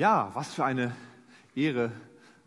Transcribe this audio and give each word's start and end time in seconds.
Ja, 0.00 0.30
was 0.32 0.54
für 0.54 0.64
eine 0.64 0.96
Ehre, 1.54 1.92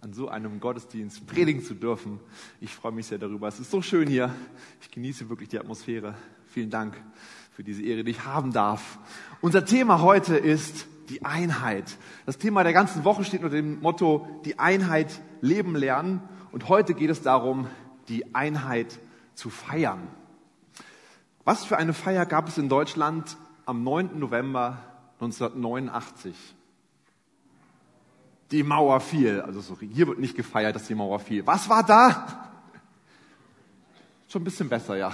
an 0.01 0.11
so 0.11 0.27
einem 0.27 0.59
Gottesdienst 0.59 1.27
predigen 1.27 1.63
zu 1.63 1.75
dürfen. 1.75 2.19
Ich 2.59 2.73
freue 2.73 2.91
mich 2.91 3.05
sehr 3.05 3.19
darüber. 3.19 3.47
Es 3.47 3.59
ist 3.59 3.69
so 3.69 3.83
schön 3.83 4.07
hier. 4.07 4.33
Ich 4.81 4.89
genieße 4.89 5.29
wirklich 5.29 5.49
die 5.49 5.59
Atmosphäre. 5.59 6.15
Vielen 6.47 6.71
Dank 6.71 6.99
für 7.51 7.63
diese 7.63 7.83
Ehre, 7.83 8.03
die 8.03 8.09
ich 8.09 8.25
haben 8.25 8.53
darf. 8.53 8.97
Unser 9.39 9.65
Thema 9.65 10.01
heute 10.01 10.35
ist 10.35 10.87
die 11.09 11.23
Einheit. 11.25 11.95
Das 12.25 12.39
Thema 12.39 12.63
der 12.63 12.73
ganzen 12.73 13.03
Woche 13.03 13.23
steht 13.23 13.43
unter 13.43 13.55
dem 13.55 13.81
Motto 13.81 14.27
die 14.45 14.57
Einheit 14.57 15.21
leben 15.41 15.75
lernen. 15.75 16.23
Und 16.51 16.69
heute 16.69 16.95
geht 16.95 17.11
es 17.11 17.21
darum, 17.21 17.67
die 18.07 18.33
Einheit 18.33 18.97
zu 19.35 19.51
feiern. 19.51 20.07
Was 21.43 21.65
für 21.65 21.77
eine 21.77 21.93
Feier 21.93 22.25
gab 22.25 22.47
es 22.47 22.57
in 22.57 22.67
Deutschland 22.67 23.37
am 23.67 23.83
9. 23.83 24.17
November 24.17 24.79
1989? 25.19 26.33
Die 28.53 28.61
Mauer 28.61 28.99
fiel. 28.99 29.41
Also 29.41 29.61
so, 29.61 29.77
hier 29.79 30.07
wird 30.07 30.19
nicht 30.19 30.35
gefeiert, 30.35 30.75
dass 30.75 30.85
die 30.85 30.93
Mauer 30.93 31.19
fiel. 31.19 31.45
Was 31.47 31.67
war 31.69 31.83
da? 31.83 32.51
Schon 34.27 34.43
ein 34.43 34.45
bisschen 34.45 34.69
besser, 34.69 34.95
ja. 34.95 35.11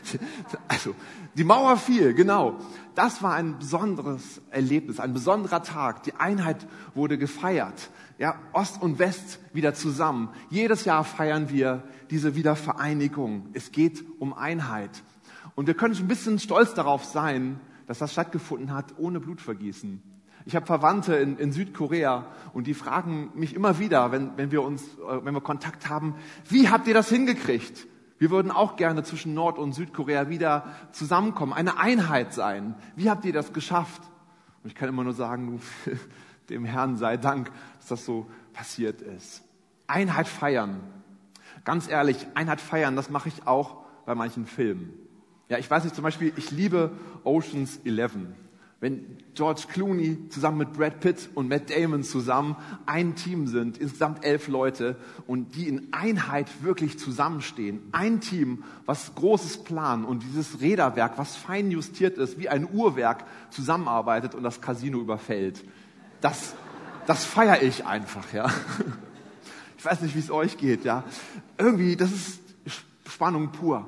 Also, 0.68 0.94
die 1.34 1.44
Mauer 1.44 1.78
fiel, 1.78 2.12
genau. 2.12 2.58
Das 2.94 3.22
war 3.22 3.32
ein 3.32 3.58
besonderes 3.58 4.42
Erlebnis, 4.50 5.00
ein 5.00 5.14
besonderer 5.14 5.62
Tag. 5.62 6.02
Die 6.02 6.16
Einheit 6.16 6.66
wurde 6.94 7.16
gefeiert. 7.16 7.88
Ja, 8.18 8.38
Ost 8.52 8.82
und 8.82 8.98
West 8.98 9.38
wieder 9.54 9.72
zusammen. 9.72 10.28
Jedes 10.50 10.84
Jahr 10.84 11.04
feiern 11.04 11.48
wir 11.48 11.82
diese 12.10 12.34
Wiedervereinigung. 12.34 13.48
Es 13.54 13.72
geht 13.72 14.04
um 14.18 14.34
Einheit. 14.34 15.02
Und 15.54 15.66
wir 15.66 15.74
können 15.74 15.94
schon 15.94 16.04
ein 16.04 16.08
bisschen 16.08 16.38
stolz 16.38 16.74
darauf 16.74 17.06
sein, 17.06 17.58
dass 17.86 18.00
das 18.00 18.12
stattgefunden 18.12 18.74
hat 18.74 18.98
ohne 18.98 19.18
Blutvergießen. 19.18 20.02
Ich 20.46 20.54
habe 20.54 20.64
Verwandte 20.64 21.16
in, 21.16 21.38
in, 21.38 21.50
Südkorea 21.50 22.24
und 22.54 22.68
die 22.68 22.74
fragen 22.74 23.32
mich 23.34 23.52
immer 23.52 23.80
wieder, 23.80 24.12
wenn, 24.12 24.36
wenn 24.36 24.52
wir 24.52 24.62
uns, 24.62 24.82
äh, 24.82 25.24
wenn 25.24 25.34
wir 25.34 25.40
Kontakt 25.40 25.88
haben, 25.88 26.14
wie 26.48 26.68
habt 26.68 26.86
ihr 26.86 26.94
das 26.94 27.08
hingekriegt? 27.08 27.88
Wir 28.18 28.30
würden 28.30 28.52
auch 28.52 28.76
gerne 28.76 29.02
zwischen 29.02 29.34
Nord- 29.34 29.58
und 29.58 29.72
Südkorea 29.72 30.28
wieder 30.28 30.66
zusammenkommen, 30.92 31.52
eine 31.52 31.78
Einheit 31.78 32.32
sein. 32.32 32.76
Wie 32.94 33.10
habt 33.10 33.24
ihr 33.24 33.32
das 33.32 33.52
geschafft? 33.52 34.00
Und 34.62 34.70
ich 34.70 34.76
kann 34.76 34.88
immer 34.88 35.02
nur 35.02 35.14
sagen, 35.14 35.60
dem 36.48 36.64
Herrn 36.64 36.96
sei 36.96 37.16
Dank, 37.16 37.50
dass 37.78 37.88
das 37.88 38.04
so 38.04 38.30
passiert 38.52 39.02
ist. 39.02 39.42
Einheit 39.88 40.28
feiern. 40.28 40.80
Ganz 41.64 41.88
ehrlich, 41.88 42.24
Einheit 42.34 42.60
feiern, 42.60 42.94
das 42.94 43.10
mache 43.10 43.28
ich 43.28 43.48
auch 43.48 43.84
bei 44.06 44.14
manchen 44.14 44.46
Filmen. 44.46 44.92
Ja, 45.48 45.58
ich 45.58 45.68
weiß 45.68 45.82
nicht, 45.82 45.96
zum 45.96 46.04
Beispiel, 46.04 46.32
ich 46.36 46.52
liebe 46.52 46.92
Oceans 47.24 47.80
11. 47.84 48.12
Wenn 48.78 49.16
George 49.34 49.62
Clooney 49.72 50.28
zusammen 50.28 50.58
mit 50.58 50.74
Brad 50.74 51.00
Pitt 51.00 51.30
und 51.34 51.48
Matt 51.48 51.70
Damon 51.70 52.02
zusammen 52.02 52.56
ein 52.84 53.14
Team 53.14 53.46
sind, 53.46 53.78
insgesamt 53.78 54.22
elf 54.22 54.48
Leute, 54.48 54.96
und 55.26 55.54
die 55.54 55.66
in 55.66 55.94
Einheit 55.94 56.62
wirklich 56.62 56.98
zusammenstehen. 56.98 57.80
Ein 57.92 58.20
Team, 58.20 58.64
was 58.84 59.14
Großes 59.14 59.64
planen 59.64 60.04
und 60.04 60.22
dieses 60.24 60.60
Räderwerk, 60.60 61.16
was 61.16 61.36
fein 61.36 61.70
justiert 61.70 62.18
ist, 62.18 62.38
wie 62.38 62.50
ein 62.50 62.68
Uhrwerk, 62.70 63.24
zusammenarbeitet 63.48 64.34
und 64.34 64.42
das 64.42 64.60
Casino 64.60 65.00
überfällt. 65.00 65.64
Das, 66.20 66.54
das 67.06 67.24
feiere 67.24 67.62
ich 67.62 67.86
einfach, 67.86 68.30
ja. 68.34 68.50
Ich 69.78 69.84
weiß 69.84 70.02
nicht, 70.02 70.14
wie 70.14 70.20
es 70.20 70.30
euch 70.30 70.58
geht, 70.58 70.84
ja. 70.84 71.04
Irgendwie, 71.56 71.96
das 71.96 72.10
ist 72.12 72.40
Spannung 73.06 73.52
pur. 73.52 73.86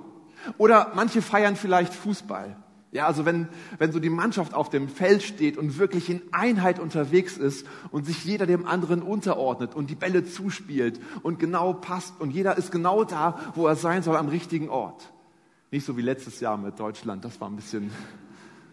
Oder 0.56 0.92
manche 0.94 1.20
feiern 1.20 1.56
vielleicht 1.56 1.92
Fußball. 1.92 2.56
Ja, 2.90 3.06
also 3.06 3.26
wenn, 3.26 3.48
wenn 3.76 3.92
so 3.92 4.00
die 4.00 4.08
Mannschaft 4.08 4.54
auf 4.54 4.70
dem 4.70 4.88
Feld 4.88 5.22
steht 5.22 5.58
und 5.58 5.78
wirklich 5.78 6.08
in 6.08 6.22
Einheit 6.32 6.78
unterwegs 6.78 7.36
ist 7.36 7.66
und 7.90 8.06
sich 8.06 8.24
jeder 8.24 8.46
dem 8.46 8.66
anderen 8.66 9.02
unterordnet 9.02 9.74
und 9.74 9.90
die 9.90 9.94
Bälle 9.94 10.24
zuspielt 10.24 10.98
und 11.22 11.38
genau 11.38 11.74
passt 11.74 12.18
und 12.18 12.30
jeder 12.30 12.56
ist 12.56 12.72
genau 12.72 13.04
da, 13.04 13.38
wo 13.54 13.66
er 13.66 13.76
sein 13.76 14.02
soll, 14.02 14.16
am 14.16 14.28
richtigen 14.28 14.70
Ort. 14.70 15.12
Nicht 15.70 15.84
so 15.84 15.98
wie 15.98 16.02
letztes 16.02 16.40
Jahr 16.40 16.56
mit 16.56 16.80
Deutschland, 16.80 17.26
das 17.26 17.38
war 17.42 17.50
ein 17.50 17.56
bisschen, 17.56 17.90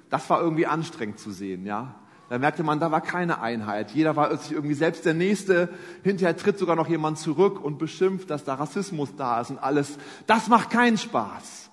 das 0.09 0.29
war 0.29 0.39
irgendwie 0.39 0.65
anstrengend 0.65 1.19
zu 1.19 1.31
sehen, 1.31 1.65
ja. 1.65 1.95
Da 2.29 2.39
merkte 2.39 2.63
man, 2.63 2.79
da 2.79 2.89
war 2.89 3.01
keine 3.01 3.41
Einheit. 3.41 3.91
Jeder 3.91 4.15
war 4.15 4.35
sich 4.37 4.53
irgendwie 4.53 4.73
selbst 4.73 5.05
der 5.05 5.13
Nächste. 5.13 5.69
Hinterher 6.03 6.35
tritt 6.35 6.57
sogar 6.57 6.75
noch 6.75 6.87
jemand 6.87 7.19
zurück 7.19 7.63
und 7.63 7.77
beschimpft, 7.77 8.31
dass 8.31 8.43
da 8.43 8.55
Rassismus 8.55 9.15
da 9.15 9.41
ist 9.41 9.51
und 9.51 9.59
alles. 9.59 9.99
Das 10.25 10.47
macht 10.47 10.71
keinen 10.71 10.97
Spaß. 10.97 11.69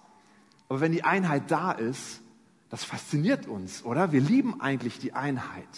Aber 0.68 0.80
wenn 0.80 0.92
die 0.92 1.04
Einheit 1.04 1.50
da 1.50 1.72
ist, 1.72 2.22
das 2.72 2.84
fasziniert 2.84 3.46
uns, 3.46 3.84
oder? 3.84 4.12
Wir 4.12 4.22
lieben 4.22 4.62
eigentlich 4.62 4.98
die 4.98 5.12
Einheit. 5.12 5.68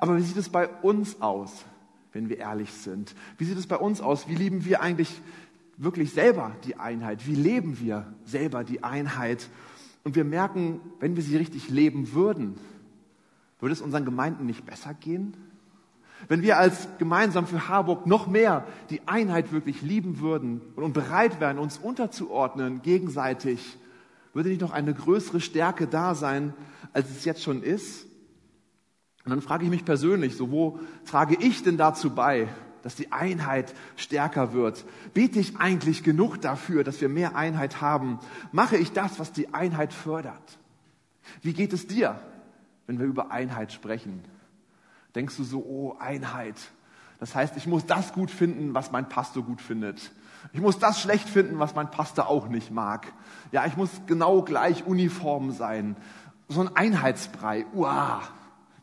Aber 0.00 0.16
wie 0.16 0.22
sieht 0.22 0.36
es 0.36 0.48
bei 0.48 0.66
uns 0.66 1.22
aus, 1.22 1.64
wenn 2.12 2.28
wir 2.28 2.38
ehrlich 2.38 2.72
sind? 2.72 3.14
Wie 3.38 3.44
sieht 3.44 3.56
es 3.56 3.68
bei 3.68 3.76
uns 3.76 4.00
aus? 4.00 4.26
Wie 4.26 4.34
lieben 4.34 4.64
wir 4.64 4.82
eigentlich 4.82 5.22
wirklich 5.76 6.12
selber 6.12 6.56
die 6.64 6.80
Einheit? 6.80 7.28
Wie 7.28 7.36
leben 7.36 7.78
wir 7.78 8.12
selber 8.24 8.64
die 8.64 8.82
Einheit? 8.82 9.48
Und 10.02 10.16
wir 10.16 10.24
merken, 10.24 10.80
wenn 10.98 11.14
wir 11.14 11.22
sie 11.22 11.36
richtig 11.36 11.70
leben 11.70 12.12
würden, 12.12 12.58
würde 13.60 13.72
es 13.72 13.80
unseren 13.80 14.04
Gemeinden 14.04 14.46
nicht 14.46 14.66
besser 14.66 14.94
gehen? 14.94 15.36
Wenn 16.26 16.42
wir 16.42 16.58
als 16.58 16.88
gemeinsam 16.98 17.46
für 17.46 17.68
Harburg 17.68 18.04
noch 18.04 18.26
mehr 18.26 18.66
die 18.90 19.06
Einheit 19.06 19.52
wirklich 19.52 19.80
lieben 19.80 20.18
würden 20.18 20.60
und 20.74 20.92
bereit 20.92 21.38
wären, 21.38 21.60
uns 21.60 21.78
unterzuordnen 21.78 22.82
gegenseitig, 22.82 23.78
würde 24.34 24.48
nicht 24.48 24.60
noch 24.60 24.72
eine 24.72 24.92
größere 24.92 25.40
Stärke 25.40 25.86
da 25.86 26.14
sein, 26.14 26.52
als 26.92 27.10
es 27.10 27.24
jetzt 27.24 27.42
schon 27.42 27.62
ist? 27.62 28.04
Und 29.24 29.30
dann 29.30 29.40
frage 29.40 29.64
ich 29.64 29.70
mich 29.70 29.84
persönlich, 29.84 30.36
so 30.36 30.50
wo 30.50 30.78
trage 31.06 31.36
ich 31.40 31.62
denn 31.62 31.78
dazu 31.78 32.10
bei, 32.10 32.48
dass 32.82 32.94
die 32.94 33.12
Einheit 33.12 33.74
stärker 33.96 34.52
wird? 34.52 34.84
Bete 35.14 35.38
ich 35.38 35.56
eigentlich 35.56 36.02
genug 36.02 36.40
dafür, 36.42 36.84
dass 36.84 37.00
wir 37.00 37.08
mehr 37.08 37.34
Einheit 37.36 37.80
haben? 37.80 38.18
Mache 38.52 38.76
ich 38.76 38.92
das, 38.92 39.18
was 39.18 39.32
die 39.32 39.54
Einheit 39.54 39.94
fördert? 39.94 40.58
Wie 41.40 41.54
geht 41.54 41.72
es 41.72 41.86
dir? 41.86 42.20
wenn 42.86 42.98
wir 42.98 43.06
über 43.06 43.30
Einheit 43.30 43.72
sprechen? 43.72 44.22
Denkst 45.14 45.36
du 45.36 45.44
so, 45.44 45.60
oh, 45.60 45.96
Einheit. 45.98 46.56
Das 47.20 47.34
heißt, 47.34 47.56
ich 47.56 47.66
muss 47.66 47.86
das 47.86 48.12
gut 48.12 48.30
finden, 48.30 48.74
was 48.74 48.90
mein 48.90 49.08
Pastor 49.08 49.42
gut 49.42 49.60
findet. 49.60 50.10
Ich 50.52 50.60
muss 50.60 50.78
das 50.78 51.00
schlecht 51.00 51.28
finden, 51.28 51.58
was 51.58 51.74
mein 51.74 51.90
Pastor 51.90 52.28
auch 52.28 52.48
nicht 52.48 52.70
mag. 52.70 53.12
Ja, 53.52 53.66
ich 53.66 53.76
muss 53.76 53.90
genau 54.06 54.42
gleich 54.42 54.86
uniform 54.86 55.50
sein. 55.52 55.96
So 56.48 56.60
ein 56.60 56.76
Einheitsbrei. 56.76 57.66
Uah, 57.74 58.22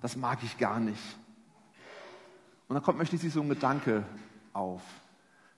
das 0.01 0.15
mag 0.15 0.39
ich 0.43 0.57
gar 0.57 0.79
nicht. 0.79 1.01
Und 2.67 2.75
dann 2.75 2.83
kommt 2.83 2.97
mir 2.97 3.05
schließlich 3.05 3.33
so 3.33 3.41
ein 3.41 3.49
Gedanke 3.49 4.03
auf. 4.53 4.81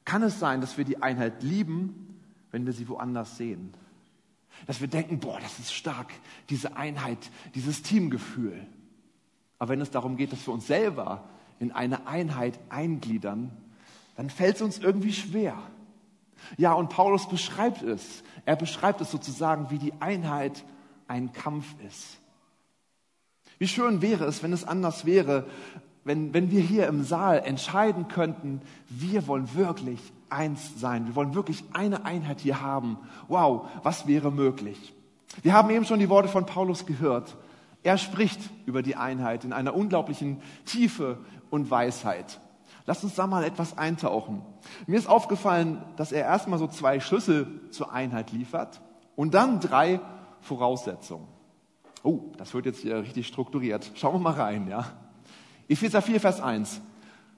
Kann 0.06 0.24
es 0.24 0.40
sein, 0.40 0.62
dass 0.62 0.78
wir 0.78 0.86
die 0.86 1.02
Einheit 1.02 1.44
lieben, 1.44 2.20
wenn 2.52 2.66
wir 2.66 2.74
sie 2.74 2.88
woanders 2.90 3.38
sehen? 3.38 3.74
Dass 4.68 4.82
wir 4.82 4.88
denken, 4.88 5.20
boah, 5.20 5.40
das 5.40 5.60
ist 5.60 5.74
stark, 5.74 6.12
diese 6.50 6.76
Einheit, 6.76 7.18
dieses 7.56 7.82
Teamgefühl. 7.82 8.68
Aber 9.60 9.70
wenn 9.70 9.82
es 9.82 9.92
darum 9.92 10.18
geht, 10.18 10.32
dass 10.32 10.46
wir 10.46 10.54
uns 10.54 10.68
selber 10.68 11.24
in 11.60 11.72
eine 11.72 12.08
Einheit 12.08 12.60
eingliedern, 12.70 13.52
dann 14.16 14.30
fällt 14.30 14.58
es 14.58 14.62
uns 14.62 14.78
irgendwie 14.80 15.14
schwer. 15.14 15.58
Ja, 16.58 16.74
und 16.74 16.90
Paulus 16.90 17.28
beschreibt 17.28 17.82
es. 17.82 18.24
Er 18.46 18.56
beschreibt 18.56 19.02
es 19.02 19.12
sozusagen, 19.12 19.70
wie 19.70 19.80
die 19.80 19.94
Einheit 20.00 20.64
ein 21.08 21.32
Kampf 21.34 21.66
ist. 21.88 22.20
Wie 23.60 23.68
schön 23.68 24.02
wäre 24.02 24.26
es, 24.26 24.44
wenn 24.44 24.54
es 24.54 24.66
anders 24.66 25.06
wäre, 25.06 25.46
wenn, 26.04 26.34
wenn 26.34 26.52
wir 26.52 26.62
hier 26.62 26.88
im 26.88 27.04
Saal 27.04 27.40
entscheiden 27.40 28.08
könnten, 28.08 28.62
wir 28.90 29.26
wollen 29.28 29.54
wirklich 29.56 30.00
eins 30.30 30.80
sein. 30.80 31.08
Wir 31.08 31.16
wollen 31.16 31.34
wirklich 31.34 31.64
eine 31.74 32.06
Einheit 32.06 32.42
hier 32.42 32.62
haben. 32.62 32.98
Wow, 33.28 33.68
was 33.84 34.08
wäre 34.08 34.32
möglich? 34.32 34.94
Wir 35.42 35.54
haben 35.54 35.70
eben 35.70 35.86
schon 35.86 36.00
die 36.00 36.10
Worte 36.10 36.28
von 36.28 36.46
Paulus 36.46 36.86
gehört. 36.86 37.38
Er 37.84 37.98
spricht 37.98 38.40
über 38.66 38.82
die 38.82 38.96
Einheit 38.96 39.44
in 39.44 39.54
einer 39.54 39.76
unglaublichen 39.76 40.42
Tiefe 40.66 41.18
und 41.50 41.72
Weisheit. 41.72 42.40
Lass 42.86 43.04
uns 43.04 43.16
da 43.16 43.28
mal 43.28 43.44
etwas 43.44 43.78
eintauchen. 43.78 44.42
Mir 44.88 45.00
ist 45.00 45.08
aufgefallen, 45.08 45.82
dass 45.96 46.12
er 46.12 46.26
erstmal 46.26 46.60
so 46.60 46.68
zwei 46.68 47.00
Schlüssel 47.00 47.62
zur 47.72 47.94
Einheit 47.94 48.32
liefert 48.32 48.82
und 49.16 49.34
dann 49.34 49.60
drei 49.60 50.02
Voraussetzungen. 50.42 51.28
Oh, 52.04 52.32
das 52.38 52.54
wird 52.54 52.66
jetzt 52.66 52.82
hier 52.82 53.02
richtig 53.02 53.28
strukturiert. 53.28 53.92
Schauen 53.96 54.16
wir 54.16 54.20
mal 54.20 54.34
rein, 54.34 54.68
ja. 54.68 54.86
Epheser 55.70 56.02
4, 56.02 56.20
Vers 56.20 56.42
1. 56.42 56.82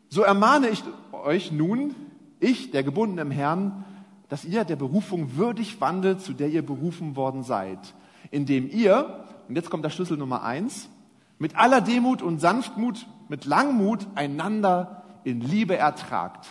So 0.09 0.23
ermahne 0.23 0.69
ich 0.69 0.83
euch 1.11 1.51
nun, 1.51 1.93
ich, 2.39 2.71
der 2.71 2.83
gebunden 2.83 3.19
im 3.19 3.29
Herrn, 3.29 3.85
dass 4.29 4.45
ihr 4.45 4.63
der 4.63 4.75
Berufung 4.75 5.35
würdig 5.35 5.79
wandelt, 5.81 6.21
zu 6.21 6.33
der 6.33 6.49
ihr 6.49 6.65
berufen 6.65 7.15
worden 7.15 7.43
seid, 7.43 7.93
indem 8.31 8.67
ihr, 8.69 9.23
und 9.47 9.55
jetzt 9.55 9.69
kommt 9.69 9.85
der 9.85 9.91
Schlüssel 9.91 10.17
Nummer 10.17 10.43
eins, 10.43 10.89
mit 11.37 11.55
aller 11.55 11.81
Demut 11.81 12.23
und 12.23 12.39
Sanftmut, 12.39 13.05
mit 13.29 13.45
Langmut 13.45 14.07
einander 14.15 15.03
in 15.25 15.41
Liebe 15.41 15.75
ertragt. 15.75 16.47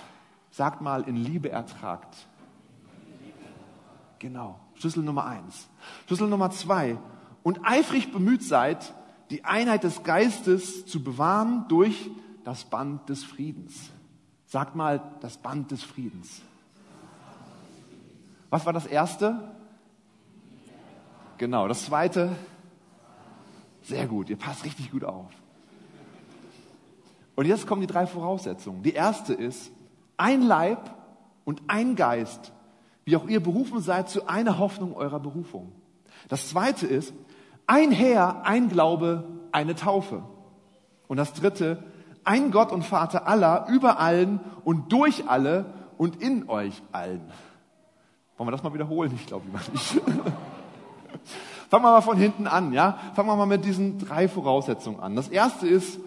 Sagt 0.51 0.83
mal, 0.83 1.05
in 1.05 1.17
Liebe 1.17 1.51
ertragt. 1.51 2.15
Genau, 4.19 4.61
Schlüssel 4.75 5.03
Nummer 5.03 5.25
eins. 5.27 5.69
Schlüssel 6.07 6.29
Nummer 6.29 6.51
zwei, 6.51 6.99
und 7.43 7.61
eifrig 7.65 8.11
bemüht 8.11 8.43
seid, 8.43 8.95
die 9.31 9.45
Einheit 9.45 9.85
des 9.85 10.03
Geistes 10.03 10.87
zu 10.87 11.03
bewahren 11.03 11.67
durch 11.69 12.11
das 12.43 12.65
Band 12.65 13.09
des 13.09 13.23
Friedens. 13.23 13.91
Sagt 14.47 14.75
mal, 14.75 15.03
das 15.21 15.37
Band 15.37 15.71
des 15.71 15.83
Friedens. 15.83 16.43
Was 18.51 18.67
war 18.67 18.73
das 18.73 18.87
erste? 18.87 19.53
Genau, 21.39 21.69
das 21.69 21.85
zweite. 21.85 22.35
Sehr 23.83 24.07
gut, 24.07 24.31
ihr 24.31 24.37
passt 24.37 24.65
richtig 24.65 24.91
gut 24.91 25.05
auf. 25.05 25.31
Und 27.37 27.47
jetzt 27.47 27.67
kommen 27.67 27.81
die 27.81 27.87
drei 27.87 28.07
Voraussetzungen. 28.07 28.83
Die 28.83 28.93
erste 28.93 29.35
ist, 29.35 29.73
ein 30.17 30.43
Leib 30.43 30.95
und 31.45 31.63
ein 31.67 31.97
Geist, 31.97 32.53
wie 33.05 33.17
auch 33.17 33.27
ihr 33.27 33.43
berufen 33.43 33.81
seid 33.81 34.09
zu 34.09 34.29
einer 34.29 34.59
Hoffnung 34.59 34.95
eurer 34.95 35.21
Berufung. 35.21 35.73
Das 36.29 36.49
zweite 36.49 36.87
ist, 36.87 37.13
ein 37.67 37.91
Herr, 37.91 38.47
ein 38.47 38.69
Glaube, 38.69 39.25
eine 39.53 39.75
Taufe. 39.75 40.23
Und 41.09 41.17
das 41.17 41.33
dritte, 41.35 41.83
ein 42.25 42.51
Gott 42.51 42.73
und 42.73 42.83
Vater 42.83 43.27
aller, 43.27 43.67
über 43.69 43.99
allen 43.99 44.41
und 44.65 44.93
durch 44.93 45.29
alle 45.29 45.67
und 45.99 46.23
in 46.23 46.49
euch 46.49 46.83
allen. 46.93 47.21
Wollen 48.37 48.49
wir 48.49 48.53
das 48.53 48.63
mal 48.63 48.75
wiederholen? 48.75 49.13
Ich 49.15 49.27
glaube 49.27 49.47
lieber 49.47 49.61
nicht. 49.73 49.93
Fangen 51.71 51.85
wir 51.85 51.93
mal 51.93 52.01
von 52.01 52.17
hinten 52.17 52.47
an, 52.47 52.73
ja? 52.73 52.99
Fangen 53.15 53.29
wir 53.29 53.37
mal 53.37 53.47
mit 53.47 53.65
diesen 53.65 53.99
drei 53.99 54.29
Voraussetzungen 54.29 55.01
an. 55.01 55.17
Das 55.17 55.29
erste 55.29 55.67
ist 55.67 55.99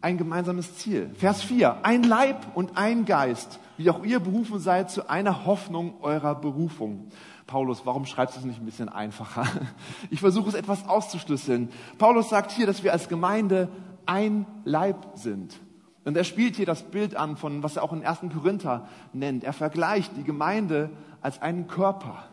ein 0.00 0.18
gemeinsames 0.18 0.76
Ziel. 0.76 1.10
Vers 1.14 1.42
4. 1.42 1.84
Ein 1.84 2.02
Leib 2.02 2.46
und 2.54 2.76
ein 2.76 3.04
Geist, 3.04 3.58
wie 3.76 3.90
auch 3.90 4.04
ihr 4.04 4.20
berufen 4.20 4.58
seid 4.60 4.90
zu 4.90 5.08
einer 5.08 5.44
Hoffnung 5.44 5.94
eurer 6.02 6.34
Berufung. 6.34 7.08
Paulus, 7.46 7.84
warum 7.84 8.04
schreibst 8.06 8.36
du 8.36 8.40
es 8.40 8.46
nicht 8.46 8.60
ein 8.60 8.66
bisschen 8.66 8.88
einfacher? 8.88 9.46
Ich 10.10 10.20
versuche 10.20 10.48
es 10.48 10.54
etwas 10.54 10.88
auszuschlüsseln. 10.88 11.70
Paulus 11.96 12.28
sagt 12.28 12.50
hier, 12.50 12.66
dass 12.66 12.82
wir 12.82 12.92
als 12.92 13.08
Gemeinde 13.08 13.68
ein 14.06 14.46
Leib 14.64 14.96
sind. 15.14 15.58
Und 16.04 16.16
er 16.16 16.24
spielt 16.24 16.56
hier 16.56 16.66
das 16.66 16.84
Bild 16.84 17.16
an 17.16 17.36
von, 17.36 17.62
was 17.62 17.76
er 17.76 17.82
auch 17.82 17.92
in 17.92 18.04
1. 18.04 18.20
Korinther 18.32 18.88
nennt. 19.12 19.44
Er 19.44 19.52
vergleicht 19.52 20.16
die 20.16 20.24
Gemeinde 20.24 20.90
als 21.20 21.42
einen 21.42 21.66
Körper. 21.66 22.24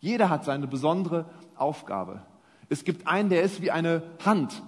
Jeder 0.00 0.30
hat 0.30 0.44
seine 0.44 0.66
besondere 0.66 1.26
Aufgabe. 1.56 2.22
Es 2.68 2.84
gibt 2.84 3.06
einen, 3.06 3.28
der 3.28 3.42
ist 3.42 3.60
wie 3.62 3.70
eine 3.70 4.02
Hand. 4.24 4.62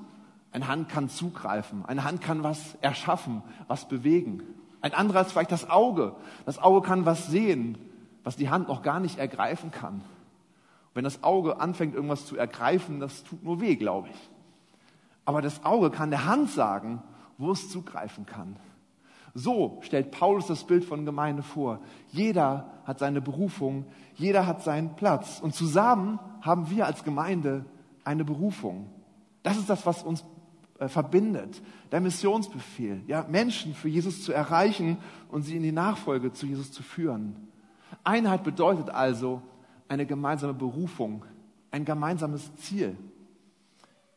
Eine 0.53 0.69
Hand 0.69 0.89
kann 0.89 1.09
zugreifen. 1.09 1.85
Eine 1.87 2.05
Hand 2.05 2.21
kann 2.21 2.43
was 2.43 2.77
erschaffen, 2.83 3.43
was 3.69 3.89
bewegen. 3.89 4.43
Ein 4.83 4.95
anderer 4.95 5.23
ist 5.23 5.33
vielleicht 5.33 5.53
das 5.53 5.69
Auge. 5.71 6.15
Das 6.45 6.59
Auge 6.59 6.87
kann 6.87 7.07
was 7.07 7.27
sehen, 7.27 7.79
was 8.23 8.37
die 8.37 8.51
Hand 8.51 8.69
noch 8.69 8.83
gar 8.83 9.01
nicht 9.01 9.19
ergreifen 9.19 9.71
kann. 9.71 10.03
Wenn 10.95 11.05
das 11.05 11.23
Auge 11.23 11.61
anfängt, 11.61 11.95
irgendwas 11.95 12.27
zu 12.27 12.37
ergreifen, 12.37 13.01
das 13.01 13.25
tut 13.25 13.43
nur 13.43 13.61
weh, 13.61 13.77
glaube 13.77 14.09
ich. 14.11 14.31
Aber 15.25 15.41
das 15.41 15.65
Auge 15.65 15.91
kann 15.91 16.11
der 16.11 16.27
Hand 16.27 16.51
sagen, 16.51 17.03
wo 17.39 17.53
es 17.53 17.71
zugreifen 17.71 18.27
kann. 18.27 18.57
So 19.35 19.79
stellt 19.81 20.11
Paulus 20.11 20.47
das 20.47 20.65
Bild 20.65 20.85
von 20.85 21.07
Gemeinde 21.07 21.43
vor. 21.43 21.81
Jeder 22.11 22.71
hat 22.85 22.99
seine 22.99 23.23
Berufung, 23.23 23.87
jeder 24.15 24.47
hat 24.47 24.63
seinen 24.63 24.95
Platz. 24.95 25.41
Und 25.41 25.55
zusammen 25.55 26.19
haben 26.43 26.69
wir 26.69 26.87
als 26.87 27.05
Gemeinde 27.05 27.65
eine 28.05 28.25
Berufung. 28.25 28.91
Das 29.43 29.57
ist 29.57 29.71
das, 29.71 29.87
was 29.87 30.03
uns 30.03 30.25
verbindet. 30.89 31.63
Der 31.91 32.01
Missionsbefehl, 32.01 33.03
ja, 33.07 33.27
Menschen 33.29 33.75
für 33.75 33.89
Jesus 33.89 34.25
zu 34.25 34.33
erreichen 34.33 34.99
und 35.29 35.43
sie 35.43 35.57
in 35.57 35.63
die 35.63 35.73
Nachfolge 35.73 36.33
zu 36.33 36.47
Jesus 36.47 36.73
zu 36.73 36.83
führen. 36.83 37.49
Einheit 38.05 38.45
bedeutet 38.45 38.91
also 38.91 39.43
eine 39.89 40.07
gemeinsame 40.07 40.55
Berufung, 40.55 41.25
ein 41.71 41.85
gemeinsames 41.85 42.55
Ziel. 42.57 42.97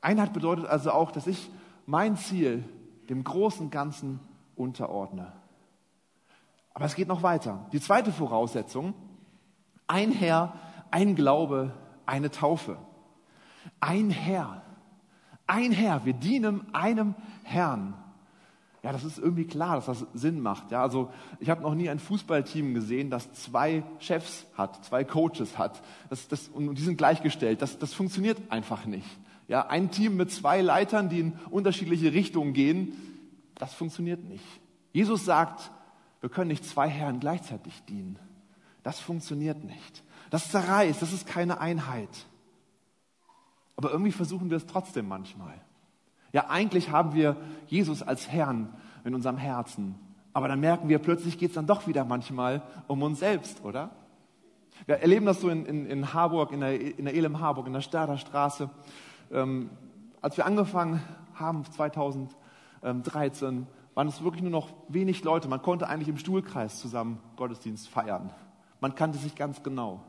Einheit 0.01 0.33
bedeutet 0.33 0.65
also 0.65 0.91
auch, 0.91 1.12
dass 1.12 1.27
ich 1.27 1.50
mein 1.85 2.15
Ziel 2.17 2.63
dem 3.09 3.23
großen 3.23 3.69
Ganzen 3.69 4.19
unterordne. 4.56 5.33
Aber 6.73 6.85
es 6.85 6.95
geht 6.95 7.07
noch 7.07 7.23
weiter. 7.23 7.65
Die 7.71 7.79
zweite 7.79 8.11
Voraussetzung, 8.11 8.94
ein 9.88 10.11
Herr, 10.11 10.53
ein 10.91 11.15
Glaube, 11.15 11.73
eine 12.06 12.31
Taufe. 12.31 12.77
Ein 13.79 14.09
Herr, 14.09 14.61
ein 15.47 15.71
Herr, 15.71 16.06
wir 16.06 16.13
dienen 16.13 16.74
einem 16.74 17.15
Herrn. 17.44 17.94
Ja, 18.86 18.92
das 18.92 19.03
ist 19.03 19.18
irgendwie 19.18 19.45
klar, 19.45 19.77
dass 19.77 19.86
das 19.88 20.06
Sinn 20.13 20.42
macht. 20.42 20.69
Ja, 20.69 20.83
also 20.83 21.12
ich 21.39 21.50
habe 21.50 21.63
noch 21.63 21.74
nie 21.74 21.89
ein 21.89 21.97
Fußballteam 21.97 22.75
gesehen, 22.75 23.09
das 23.09 23.33
zwei 23.33 23.83
Chefs 23.97 24.45
hat, 24.56 24.86
zwei 24.86 25.03
Coaches 25.03 25.57
hat. 25.57 25.81
Das, 26.12 26.27
das, 26.27 26.50
und 26.50 26.75
die 26.75 26.83
sind 26.83 26.97
gleichgestellt. 26.97 27.63
Das, 27.63 27.80
das 27.80 27.95
funktioniert 27.95 28.38
einfach 28.50 28.86
nicht. 28.86 29.07
Ja, 29.47 29.68
ein 29.68 29.89
Team 29.89 30.18
mit 30.18 30.31
zwei 30.31 30.62
Leitern, 30.62 31.09
die 31.09 31.19
in 31.19 31.33
unterschiedliche 31.50 32.13
Richtungen 32.13 32.53
gehen, 32.53 32.94
das 33.56 33.74
funktioniert 33.74 34.24
nicht. 34.24 34.45
Jesus 34.94 35.25
sagt, 35.25 35.71
wir 36.21 36.30
können 36.30 36.50
nicht 36.50 36.65
zwei 36.65 36.88
Herren 36.88 37.19
gleichzeitig 37.19 37.83
dienen. 37.89 38.19
Das 38.83 39.00
funktioniert 39.00 39.63
nicht. 39.63 40.03
Das 40.30 40.51
zerreißt, 40.51 41.01
das 41.01 41.12
ist 41.12 41.25
keine 41.25 41.59
Einheit. 41.59 42.09
Aber 43.75 43.92
irgendwie 43.92 44.12
versuchen 44.12 44.50
wir 44.50 44.57
es 44.57 44.66
trotzdem 44.66 45.07
manchmal. 45.07 45.54
Ja, 46.31 46.50
eigentlich 46.50 46.92
haben 46.92 47.13
wir 47.13 47.38
Jesus 47.68 48.01
als 48.01 48.30
Herrn 48.30 48.74
in 49.04 49.16
unserem 49.16 49.38
Herzen. 49.38 49.95
Aber 50.33 50.48
dann 50.48 50.60
merken 50.60 50.89
wir, 50.89 51.00
plötzlich 51.00 51.38
geht 51.38 51.50
es 51.50 51.56
dann 51.56 51.68
doch 51.68 51.88
wieder 51.88 52.04
manchmal 52.04 52.62
um 52.88 53.01
uns 53.04 53.19
selbst, 53.19 53.63
oder? 53.63 53.92
Wir 54.86 54.98
erleben 54.98 55.25
das 55.25 55.39
so 55.39 55.50
in, 55.50 55.66
in, 55.66 55.86
in 55.86 56.13
Harburg, 56.13 56.51
in 56.51 56.60
der, 56.60 57.00
in 57.00 57.06
der 57.06 57.16
Elem 57.16 57.39
Harburg, 57.39 57.68
in 57.68 57.74
der 57.74 57.81
Stader 57.81 58.18
Straße 58.18 58.69
ähm, 59.31 59.69
als 60.21 60.38
wir 60.38 60.45
angefangen 60.45 61.01
haben, 61.33 61.63
2013, 61.66 63.68
waren 63.94 64.07
es 64.07 64.24
wirklich 64.24 64.42
nur 64.42 64.51
noch 64.51 64.69
wenig 64.88 65.24
Leute. 65.24 65.48
Man 65.48 65.62
konnte 65.62 65.88
eigentlich 65.88 66.10
im 66.10 66.18
Stuhlkreis 66.18 66.80
zusammen 66.80 67.19
Gottesdienst 67.36 67.88
feiern. 67.88 68.31
Man 68.81 68.95
kannte 68.95 69.18
sich 69.18 69.36
ganz 69.36 69.63
genau. 69.63 70.01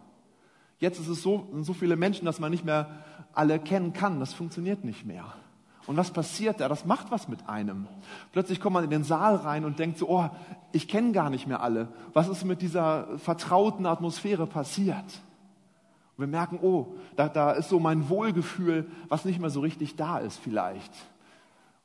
Jetzt 0.78 1.00
ist 1.00 1.08
es 1.08 1.22
so, 1.22 1.48
so 1.60 1.72
viele 1.72 1.96
Menschen, 1.96 2.26
dass 2.26 2.38
man 2.38 2.50
nicht 2.50 2.64
mehr 2.64 3.04
alle 3.32 3.58
kennen 3.58 3.92
kann. 3.92 4.20
Das 4.20 4.34
funktioniert 4.34 4.84
nicht 4.84 5.06
mehr. 5.06 5.24
Und 5.86 5.96
was 5.96 6.10
passiert 6.10 6.60
da? 6.60 6.68
Das 6.68 6.84
macht 6.84 7.10
was 7.10 7.28
mit 7.28 7.48
einem. 7.48 7.86
Plötzlich 8.32 8.60
kommt 8.60 8.74
man 8.74 8.84
in 8.84 8.90
den 8.90 9.04
Saal 9.04 9.36
rein 9.36 9.64
und 9.64 9.78
denkt 9.78 9.98
so, 9.98 10.08
oh, 10.08 10.28
ich 10.72 10.88
kenne 10.88 11.12
gar 11.12 11.30
nicht 11.30 11.46
mehr 11.46 11.62
alle. 11.62 11.88
Was 12.12 12.28
ist 12.28 12.44
mit 12.44 12.60
dieser 12.60 13.18
vertrauten 13.18 13.86
Atmosphäre 13.86 14.46
passiert? 14.46 15.04
Und 16.16 16.22
wir 16.22 16.26
merken, 16.26 16.58
oh, 16.60 16.94
da, 17.14 17.28
da 17.28 17.52
ist 17.52 17.68
so 17.68 17.78
mein 17.78 18.08
Wohlgefühl, 18.08 18.90
was 19.08 19.24
nicht 19.24 19.38
mehr 19.38 19.50
so 19.50 19.60
richtig 19.60 19.96
da 19.96 20.18
ist 20.18 20.38
vielleicht. 20.38 20.92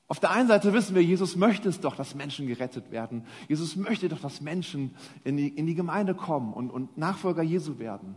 Auf 0.07 0.19
der 0.19 0.31
einen 0.31 0.47
Seite 0.47 0.73
wissen 0.73 0.95
wir, 0.95 1.03
Jesus 1.03 1.35
möchte 1.35 1.69
es 1.69 1.79
doch, 1.79 1.95
dass 1.95 2.15
Menschen 2.15 2.47
gerettet 2.47 2.91
werden. 2.91 3.23
Jesus 3.47 3.75
möchte 3.75 4.09
doch, 4.09 4.19
dass 4.19 4.41
Menschen 4.41 4.95
in 5.23 5.37
die, 5.37 5.47
in 5.47 5.67
die 5.67 5.75
Gemeinde 5.75 6.15
kommen 6.15 6.53
und, 6.53 6.69
und 6.69 6.97
Nachfolger 6.97 7.43
Jesu 7.43 7.77
werden. 7.79 8.15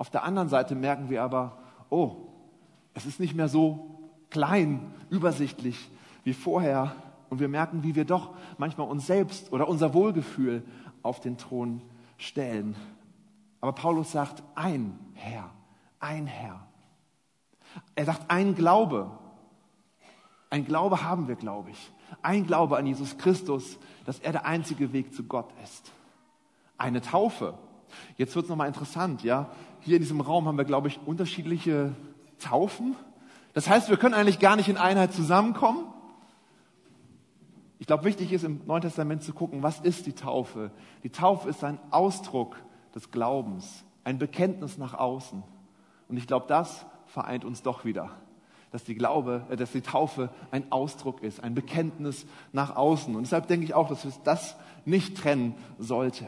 Auf 0.00 0.08
der 0.08 0.24
anderen 0.24 0.48
Seite 0.48 0.74
merken 0.74 1.10
wir 1.10 1.22
aber, 1.22 1.58
oh, 1.90 2.16
es 2.94 3.04
ist 3.04 3.20
nicht 3.20 3.34
mehr 3.34 3.48
so 3.48 4.00
klein, 4.30 4.94
übersichtlich 5.10 5.90
wie 6.24 6.32
vorher. 6.32 6.96
Und 7.28 7.38
wir 7.38 7.48
merken, 7.48 7.82
wie 7.82 7.94
wir 7.94 8.06
doch 8.06 8.30
manchmal 8.56 8.88
uns 8.88 9.06
selbst 9.06 9.52
oder 9.52 9.68
unser 9.68 9.92
Wohlgefühl 9.92 10.64
auf 11.02 11.20
den 11.20 11.36
Thron 11.36 11.82
stellen. 12.16 12.76
Aber 13.60 13.72
Paulus 13.72 14.10
sagt, 14.10 14.42
ein 14.54 14.98
Herr, 15.12 15.50
ein 15.98 16.26
Herr. 16.26 16.66
Er 17.94 18.06
sagt, 18.06 18.30
ein 18.30 18.54
Glaube. 18.54 19.10
Ein 20.48 20.64
Glaube 20.64 21.02
haben 21.02 21.28
wir, 21.28 21.36
glaube 21.36 21.72
ich. 21.72 21.92
Ein 22.22 22.46
Glaube 22.46 22.78
an 22.78 22.86
Jesus 22.86 23.18
Christus, 23.18 23.78
dass 24.06 24.18
er 24.18 24.32
der 24.32 24.46
einzige 24.46 24.94
Weg 24.94 25.12
zu 25.12 25.24
Gott 25.24 25.52
ist. 25.62 25.92
Eine 26.78 27.02
Taufe. 27.02 27.52
Jetzt 28.16 28.34
wird 28.34 28.44
es 28.46 28.48
nochmal 28.48 28.68
interessant, 28.68 29.22
ja. 29.24 29.50
Hier 29.80 29.96
in 29.96 30.02
diesem 30.02 30.20
Raum 30.20 30.46
haben 30.46 30.58
wir, 30.58 30.64
glaube 30.64 30.88
ich, 30.88 31.00
unterschiedliche 31.06 31.94
Taufen. 32.38 32.96
Das 33.54 33.68
heißt, 33.68 33.88
wir 33.88 33.96
können 33.96 34.14
eigentlich 34.14 34.38
gar 34.38 34.56
nicht 34.56 34.68
in 34.68 34.76
Einheit 34.76 35.12
zusammenkommen. 35.12 35.86
Ich 37.78 37.86
glaube, 37.86 38.04
wichtig 38.04 38.32
ist 38.32 38.44
im 38.44 38.60
Neuen 38.66 38.82
Testament 38.82 39.22
zu 39.22 39.32
gucken, 39.32 39.62
was 39.62 39.80
ist 39.80 40.06
die 40.06 40.12
Taufe? 40.12 40.70
Die 41.02 41.08
Taufe 41.08 41.48
ist 41.48 41.64
ein 41.64 41.78
Ausdruck 41.90 42.56
des 42.94 43.10
Glaubens, 43.10 43.84
ein 44.04 44.18
Bekenntnis 44.18 44.76
nach 44.76 44.92
außen. 44.92 45.42
Und 46.08 46.16
ich 46.16 46.26
glaube, 46.26 46.46
das 46.46 46.84
vereint 47.06 47.44
uns 47.46 47.62
doch 47.62 47.86
wieder, 47.86 48.10
dass 48.70 48.84
die 48.84 48.94
Glaube, 48.94 49.46
äh, 49.48 49.56
dass 49.56 49.72
die 49.72 49.80
Taufe 49.80 50.28
ein 50.50 50.70
Ausdruck 50.70 51.22
ist, 51.22 51.42
ein 51.42 51.54
Bekenntnis 51.54 52.26
nach 52.52 52.76
außen. 52.76 53.16
Und 53.16 53.22
deshalb 53.22 53.48
denke 53.48 53.64
ich 53.64 53.72
auch, 53.72 53.88
dass 53.88 54.04
es 54.04 54.22
das 54.24 54.56
nicht 54.84 55.16
trennen 55.16 55.54
sollte. 55.78 56.26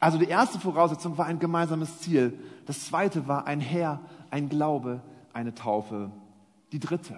Also 0.00 0.18
die 0.18 0.28
erste 0.28 0.60
Voraussetzung 0.60 1.16
war 1.16 1.26
ein 1.26 1.38
gemeinsames 1.38 2.00
Ziel. 2.00 2.38
Das 2.66 2.86
zweite 2.86 3.26
war 3.26 3.46
ein 3.46 3.60
Herr, 3.60 4.00
ein 4.30 4.48
Glaube, 4.48 5.00
eine 5.32 5.54
Taufe. 5.54 6.10
Die 6.72 6.80
dritte. 6.80 7.16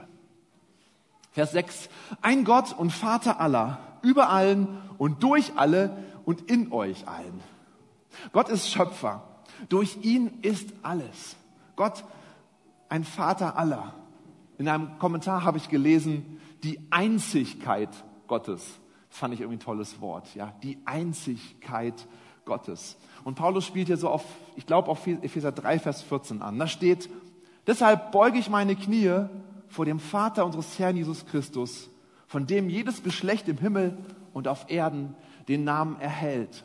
Vers 1.32 1.52
6. 1.52 1.88
Ein 2.22 2.44
Gott 2.44 2.72
und 2.76 2.90
Vater 2.90 3.40
aller, 3.40 3.78
über 4.02 4.30
allen 4.30 4.68
und 4.98 5.22
durch 5.22 5.52
alle 5.56 5.96
und 6.24 6.50
in 6.50 6.72
euch 6.72 7.08
allen. 7.08 7.40
Gott 8.32 8.48
ist 8.48 8.70
Schöpfer. 8.70 9.22
Durch 9.68 9.98
ihn 10.02 10.38
ist 10.42 10.72
alles. 10.82 11.36
Gott, 11.76 12.04
ein 12.88 13.04
Vater 13.04 13.58
aller. 13.58 13.94
In 14.58 14.68
einem 14.68 14.98
Kommentar 14.98 15.44
habe 15.44 15.58
ich 15.58 15.68
gelesen, 15.68 16.40
die 16.62 16.80
Einzigkeit 16.90 17.90
Gottes. 18.26 18.78
Das 19.10 19.18
fand 19.18 19.34
ich 19.34 19.40
irgendwie 19.40 19.58
ein 19.58 19.64
tolles 19.64 20.00
Wort, 20.00 20.34
ja. 20.34 20.52
Die 20.62 20.78
Einzigkeit 20.84 21.94
Gottes. 21.94 22.16
Und 23.24 23.34
Paulus 23.34 23.66
spielt 23.66 23.88
hier 23.88 23.96
so 23.96 24.08
auf, 24.08 24.24
ich 24.54 24.66
glaube, 24.66 24.88
auf 24.88 25.06
Epheser 25.06 25.52
3, 25.52 25.80
Vers 25.80 26.02
14 26.02 26.42
an. 26.42 26.58
Da 26.58 26.68
steht, 26.68 27.10
deshalb 27.66 28.12
beuge 28.12 28.38
ich 28.38 28.48
meine 28.48 28.76
Knie 28.76 29.26
vor 29.68 29.84
dem 29.84 29.98
Vater 29.98 30.46
unseres 30.46 30.78
Herrn 30.78 30.96
Jesus 30.96 31.26
Christus, 31.26 31.90
von 32.28 32.46
dem 32.46 32.70
jedes 32.70 33.02
Geschlecht 33.02 33.48
im 33.48 33.58
Himmel 33.58 33.98
und 34.32 34.48
auf 34.48 34.70
Erden 34.70 35.16
den 35.48 35.64
Namen 35.64 36.00
erhält. 36.00 36.64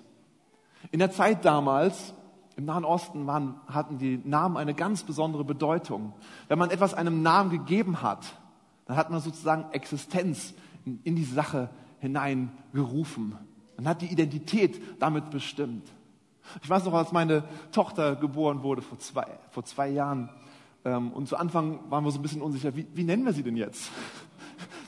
In 0.91 0.99
der 0.99 1.11
Zeit 1.11 1.45
damals, 1.45 2.13
im 2.57 2.65
Nahen 2.65 2.85
Osten, 2.85 3.25
waren, 3.25 3.55
hatten 3.67 3.97
die 3.97 4.21
Namen 4.23 4.57
eine 4.57 4.73
ganz 4.73 5.03
besondere 5.03 5.43
Bedeutung. 5.43 6.13
Wenn 6.47 6.59
man 6.59 6.69
etwas 6.69 6.93
einem 6.93 7.21
Namen 7.21 7.49
gegeben 7.49 8.01
hat, 8.01 8.37
dann 8.85 8.97
hat 8.97 9.09
man 9.09 9.19
sozusagen 9.19 9.71
Existenz 9.71 10.53
in, 10.85 10.99
in 11.03 11.15
die 11.15 11.23
Sache 11.23 11.69
hineingerufen. 11.99 13.37
Man 13.77 13.87
hat 13.87 14.01
die 14.01 14.07
Identität 14.07 14.81
damit 14.99 15.29
bestimmt. 15.29 15.87
Ich 16.61 16.69
weiß 16.69 16.85
noch, 16.85 16.93
als 16.93 17.11
meine 17.11 17.43
Tochter 17.71 18.15
geboren 18.15 18.63
wurde 18.63 18.81
vor 18.81 18.99
zwei, 18.99 19.27
vor 19.51 19.63
zwei 19.63 19.89
Jahren. 19.89 20.29
Ähm, 20.83 21.11
und 21.11 21.27
zu 21.27 21.37
Anfang 21.37 21.79
waren 21.89 22.03
wir 22.03 22.11
so 22.11 22.19
ein 22.19 22.21
bisschen 22.21 22.41
unsicher, 22.41 22.75
wie, 22.75 22.87
wie 22.93 23.03
nennen 23.03 23.25
wir 23.25 23.33
sie 23.33 23.43
denn 23.43 23.57
jetzt? 23.57 23.89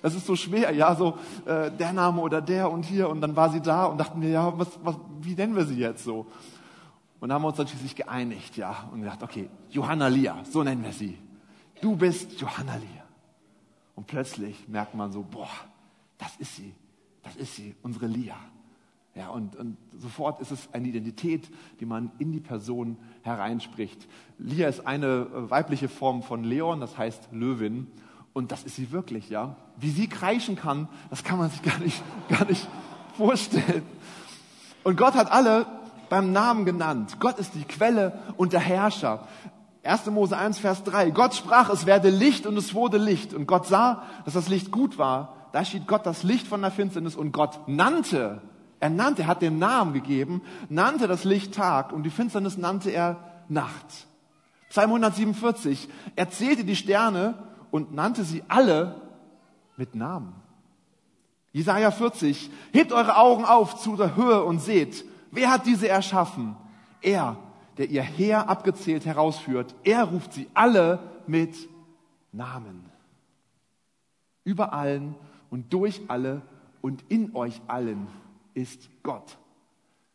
Das 0.04 0.16
ist 0.16 0.28
so 0.28 0.36
schwer, 0.36 0.72
ja, 0.76 0.94
so 0.96 1.18
äh, 1.46 1.72
der 1.72 1.94
Name 1.94 2.22
oder 2.22 2.42
der 2.42 2.70
und 2.70 2.84
hier. 2.84 3.08
Und 3.08 3.22
dann 3.22 3.38
war 3.38 3.50
sie 3.50 3.62
da 3.62 3.86
und 3.86 3.98
dachten 3.98 4.22
wir, 4.22 4.30
ja, 4.30 4.60
was, 4.60 4.68
was, 4.84 4.98
wie 5.22 5.34
nennen 5.34 5.56
wir 5.56 5.66
sie 5.66 5.78
jetzt 5.78 6.04
so? 6.04 6.28
Und 7.22 7.32
haben 7.32 7.42
wir 7.42 7.48
uns 7.48 7.56
dann 7.56 7.70
schließlich 7.70 7.96
geeinigt, 7.96 8.58
ja, 8.58 8.90
und 8.92 9.00
gedacht, 9.00 9.24
okay, 9.24 9.50
Johanna 9.70 10.10
Lia, 10.10 10.44
so 10.44 10.62
nennen 10.62 10.84
wir 10.84 10.92
sie. 10.92 11.18
Du 11.80 11.96
bist 11.96 12.40
Johanna 12.42 12.76
Lia. 12.76 13.04
Und 13.96 14.06
plötzlich 14.06 14.68
merkt 14.68 14.94
man 14.94 15.14
so, 15.14 15.24
boah, 15.24 15.48
das 16.18 16.36
ist 16.36 16.58
sie, 16.58 16.74
das 17.24 17.38
ist 17.38 17.56
sie, 17.56 17.74
unsere 17.82 18.08
Lia. 18.08 18.36
Ja, 19.16 19.30
und, 19.30 19.56
und 19.56 19.78
sofort 20.00 20.40
ist 20.40 20.52
es 20.52 20.70
eine 20.74 20.88
Identität, 20.88 21.48
die 21.80 21.86
man 21.86 22.12
in 22.18 22.32
die 22.32 22.40
Person 22.40 22.98
hereinspricht. 23.22 24.08
Lia 24.40 24.68
ist 24.68 24.88
eine 24.88 25.06
äh, 25.06 25.50
weibliche 25.52 25.88
Form 25.88 26.24
von 26.24 26.44
Leon, 26.44 26.80
das 26.80 26.98
heißt 26.98 27.30
Löwin. 27.32 27.88
Und 28.34 28.52
das 28.52 28.64
ist 28.64 28.76
sie 28.76 28.92
wirklich, 28.92 29.30
ja. 29.30 29.56
Wie 29.78 29.92
sie 29.92 30.08
kreischen 30.08 30.56
kann, 30.56 30.90
das 31.12 31.24
kann 31.24 31.38
man 31.38 31.52
sich 31.52 31.62
gar 31.62 31.78
nicht, 31.78 32.04
gar 32.30 32.46
nicht 32.46 32.68
vorstellen. 33.16 33.84
Und 34.84 34.98
Gott 34.98 35.14
hat 35.14 35.32
alle 35.32 35.68
beim 36.10 36.32
Namen 36.32 36.66
genannt. 36.66 37.18
Gott 37.20 37.38
ist 37.38 37.54
die 37.54 37.64
Quelle 37.64 38.20
und 38.36 38.54
der 38.54 38.62
Herrscher. 38.62 39.28
1. 39.84 40.08
Mose 40.08 40.36
1, 40.36 40.58
Vers 40.58 40.84
3. 40.86 41.12
Gott 41.12 41.36
sprach, 41.36 41.70
es 41.70 41.86
werde 41.86 42.10
Licht 42.10 42.48
und 42.48 42.58
es 42.58 42.74
wurde 42.74 42.98
Licht. 42.98 43.36
Und 43.36 43.46
Gott 43.46 43.68
sah, 43.68 44.04
dass 44.26 44.34
das 44.34 44.50
Licht 44.50 44.72
gut 44.72 44.98
war. 44.98 45.36
Da 45.52 45.64
schied 45.64 45.86
Gott 45.88 46.06
das 46.08 46.24
Licht 46.24 46.48
von 46.48 46.62
der 46.62 46.72
Finsternis 46.72 47.16
und 47.16 47.32
Gott 47.32 47.68
nannte 47.68 48.42
er 48.84 48.90
nannte, 48.90 49.22
er 49.22 49.28
hat 49.30 49.42
den 49.42 49.60
Namen 49.60 49.94
gegeben, 49.94 50.42
nannte 50.68 51.08
das 51.08 51.24
Licht 51.24 51.54
Tag 51.54 51.94
und 51.94 52.04
die 52.04 52.10
Finsternis 52.10 52.58
nannte 52.58 52.90
er 52.90 53.18
Nacht. 53.48 54.08
Psalm 54.68 54.90
147, 54.90 55.88
er 56.18 56.30
zählte 56.30 56.66
die 56.66 56.76
Sterne 56.76 57.36
und 57.72 57.94
nannte 57.94 58.26
sie 58.26 58.44
alle 58.50 59.00
mit 59.78 59.96
Namen. 59.96 60.34
Jesaja 61.54 61.92
40, 61.92 62.52
hebt 62.74 62.92
eure 62.92 63.16
Augen 63.16 63.46
auf 63.46 63.80
zu 63.80 63.96
der 63.96 64.18
Höhe 64.18 64.44
und 64.44 64.60
seht, 64.60 65.06
wer 65.32 65.50
hat 65.50 65.66
diese 65.66 65.88
erschaffen? 65.88 66.58
Er, 67.02 67.38
der 67.78 67.90
ihr 67.90 68.04
Heer 68.04 68.50
abgezählt 68.50 69.06
herausführt, 69.06 69.74
er 69.86 70.04
ruft 70.04 70.34
sie 70.34 70.50
alle 70.54 71.00
mit 71.26 71.56
Namen. 72.34 72.84
Über 74.44 74.74
allen 74.74 75.16
und 75.50 75.72
durch 75.72 76.02
alle 76.10 76.42
und 76.82 77.02
in 77.08 77.34
euch 77.34 77.62
allen 77.68 78.10
ist 78.54 78.90
Gott. 79.04 79.38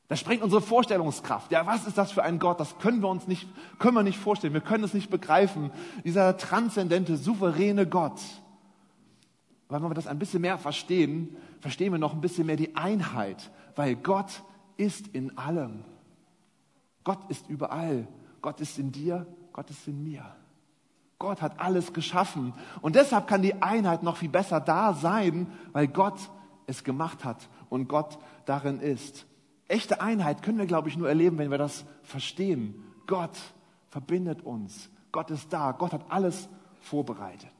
Das 0.09 0.21
sprengt 0.21 0.43
unsere 0.43 0.63
Vorstellungskraft. 0.63 1.53
Ja, 1.53 1.67
was 1.67 1.87
ist 1.87 1.99
das 1.99 2.13
für 2.13 2.23
ein 2.23 2.39
Gott? 2.39 2.59
Das 2.59 2.79
können 2.79 3.03
wir 3.03 3.09
uns 3.09 3.29
nicht, 3.29 3.47
können 3.79 3.95
wir 3.95 4.03
nicht 4.03 4.19
vorstellen. 4.19 4.55
Wir 4.55 4.63
können 4.63 4.85
es 4.85 4.95
nicht 4.95 5.11
begreifen. 5.11 5.71
Dieser 6.03 6.39
transzendente, 6.39 7.19
souveräne 7.19 7.87
Gott. 7.87 8.19
Aber 9.69 9.83
wenn 9.83 9.91
wir 9.91 9.95
das 9.95 10.07
ein 10.07 10.19
bisschen 10.19 10.41
mehr 10.41 10.57
verstehen, 10.57 11.37
verstehen 11.61 11.93
wir 11.93 11.99
noch 11.99 12.15
ein 12.15 12.23
bisschen 12.23 12.47
mehr 12.47 12.57
die 12.57 12.75
Einheit, 12.75 13.51
weil 13.77 13.97
Gott 13.97 14.43
ist 14.79 15.09
in 15.09 15.37
allem. 15.37 15.85
Gott 17.05 17.19
ist 17.29 17.49
überall. 17.51 18.09
Gott 18.41 18.61
ist 18.61 18.79
in 18.79 18.93
dir, 18.93 19.27
Gott 19.53 19.69
ist 19.69 19.87
in 19.89 20.03
mir. 20.03 20.25
Gott 21.19 21.43
hat 21.43 21.61
alles 21.61 21.93
geschaffen. 21.93 22.55
Und 22.81 22.97
deshalb 22.97 23.27
kann 23.27 23.43
die 23.43 23.61
Einheit 23.61 24.03
noch 24.03 24.17
viel 24.17 24.29
besser 24.31 24.61
da 24.61 24.95
sein, 24.95 25.49
weil 25.73 25.89
Gott 25.89 26.19
es 26.67 26.85
gemacht 26.85 27.25
hat 27.25 27.49
und 27.71 27.89
Gott 27.89 28.19
darin 28.47 28.81
ist. 28.81 29.27
Echte 29.69 30.01
Einheit 30.01 30.43
können 30.43 30.59
wir, 30.59 30.67
glaube 30.67 30.89
ich, 30.89 30.97
nur 30.97 31.09
erleben, 31.09 31.39
wenn 31.39 31.51
wir 31.51 31.59
das 31.59 31.85
verstehen. 32.03 32.83
Gott 33.07 33.37
verbindet 33.91 34.43
uns. 34.43 34.91
Gott 35.13 35.31
ist 35.31 35.53
da. 35.53 35.73
Gott 35.73 35.93
hat 35.93 36.11
alles 36.11 36.49
vorbereitet. 36.81 37.53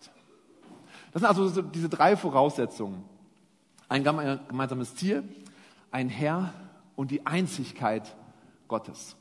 Das 1.13 1.21
sind 1.21 1.29
also 1.29 1.63
diese 1.63 1.89
drei 1.89 2.17
Voraussetzungen. 2.17 3.05
Ein 3.89 4.05
gemeinsames 4.05 4.95
Ziel, 4.97 5.25
ein 5.91 6.09
Herr 6.09 6.53
und 6.97 7.11
die 7.11 7.27
Einzigkeit 7.27 8.15
Gottes. 8.69 9.17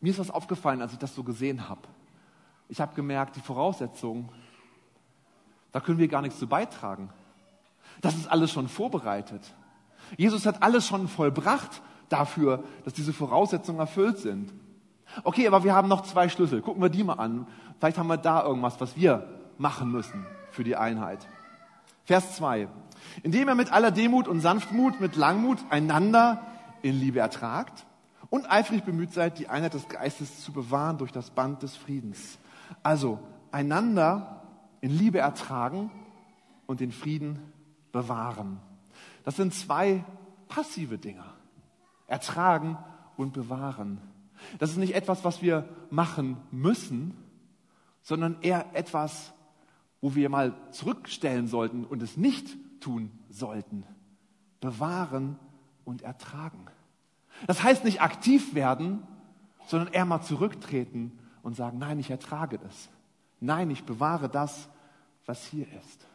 Mir 0.00 0.10
ist 0.10 0.18
was 0.18 0.30
aufgefallen, 0.30 0.82
als 0.82 0.92
ich 0.92 0.98
das 0.98 1.14
so 1.14 1.24
gesehen 1.24 1.68
habe. 1.68 1.88
Ich 2.68 2.80
habe 2.80 2.94
gemerkt, 2.94 3.36
die 3.36 3.40
Voraussetzungen, 3.40 4.28
da 5.72 5.80
können 5.80 5.98
wir 5.98 6.08
gar 6.08 6.22
nichts 6.22 6.38
zu 6.38 6.46
beitragen. 6.46 7.10
Das 8.00 8.14
ist 8.14 8.30
alles 8.30 8.50
schon 8.50 8.68
vorbereitet. 8.68 9.42
Jesus 10.16 10.46
hat 10.46 10.62
alles 10.62 10.86
schon 10.86 11.08
vollbracht 11.08 11.82
dafür, 12.08 12.64
dass 12.84 12.92
diese 12.92 13.12
Voraussetzungen 13.12 13.78
erfüllt 13.78 14.18
sind. 14.18 14.52
Okay, 15.22 15.46
aber 15.46 15.64
wir 15.64 15.74
haben 15.74 15.88
noch 15.88 16.02
zwei 16.02 16.28
Schlüssel. 16.28 16.60
Gucken 16.60 16.82
wir 16.82 16.88
die 16.88 17.04
mal 17.04 17.14
an. 17.14 17.46
Vielleicht 17.78 17.98
haben 17.98 18.08
wir 18.08 18.16
da 18.16 18.44
irgendwas, 18.44 18.80
was 18.80 18.96
wir 18.96 19.28
machen 19.58 19.90
müssen 19.90 20.26
für 20.50 20.64
die 20.64 20.76
Einheit. 20.76 21.26
Vers 22.04 22.36
2. 22.36 22.68
Indem 23.22 23.48
er 23.48 23.54
mit 23.54 23.72
aller 23.72 23.90
Demut 23.90 24.28
und 24.28 24.40
Sanftmut, 24.40 25.00
mit 25.00 25.16
Langmut 25.16 25.58
einander 25.70 26.42
in 26.82 26.98
Liebe 26.98 27.20
ertragt 27.20 27.86
und 28.30 28.50
eifrig 28.50 28.84
bemüht 28.84 29.12
seid, 29.12 29.38
die 29.38 29.48
Einheit 29.48 29.74
des 29.74 29.88
Geistes 29.88 30.42
zu 30.42 30.52
bewahren 30.52 30.98
durch 30.98 31.12
das 31.12 31.30
Band 31.30 31.62
des 31.62 31.76
Friedens. 31.76 32.38
Also 32.82 33.20
einander 33.52 34.42
in 34.80 34.90
Liebe 34.90 35.18
ertragen 35.18 35.90
und 36.66 36.80
den 36.80 36.92
Frieden 36.92 37.38
bewahren. 37.94 38.60
Das 39.22 39.36
sind 39.36 39.54
zwei 39.54 40.04
passive 40.48 40.98
Dinge. 40.98 41.24
Ertragen 42.08 42.76
und 43.16 43.32
bewahren. 43.32 44.00
Das 44.58 44.70
ist 44.70 44.78
nicht 44.78 44.96
etwas, 44.96 45.24
was 45.24 45.42
wir 45.42 45.68
machen 45.90 46.36
müssen, 46.50 47.16
sondern 48.02 48.36
eher 48.42 48.74
etwas, 48.74 49.32
wo 50.00 50.16
wir 50.16 50.28
mal 50.28 50.54
zurückstellen 50.72 51.46
sollten 51.46 51.84
und 51.84 52.02
es 52.02 52.16
nicht 52.16 52.56
tun 52.80 53.12
sollten. 53.30 53.84
Bewahren 54.60 55.38
und 55.84 56.02
ertragen. 56.02 56.66
Das 57.46 57.62
heißt 57.62 57.84
nicht 57.84 58.02
aktiv 58.02 58.56
werden, 58.56 59.04
sondern 59.68 59.94
eher 59.94 60.04
mal 60.04 60.20
zurücktreten 60.20 61.16
und 61.44 61.54
sagen, 61.54 61.78
nein, 61.78 62.00
ich 62.00 62.10
ertrage 62.10 62.58
das. 62.58 62.88
Nein, 63.38 63.70
ich 63.70 63.84
bewahre 63.84 64.28
das, 64.28 64.68
was 65.26 65.46
hier 65.46 65.66
ist. 65.78 66.08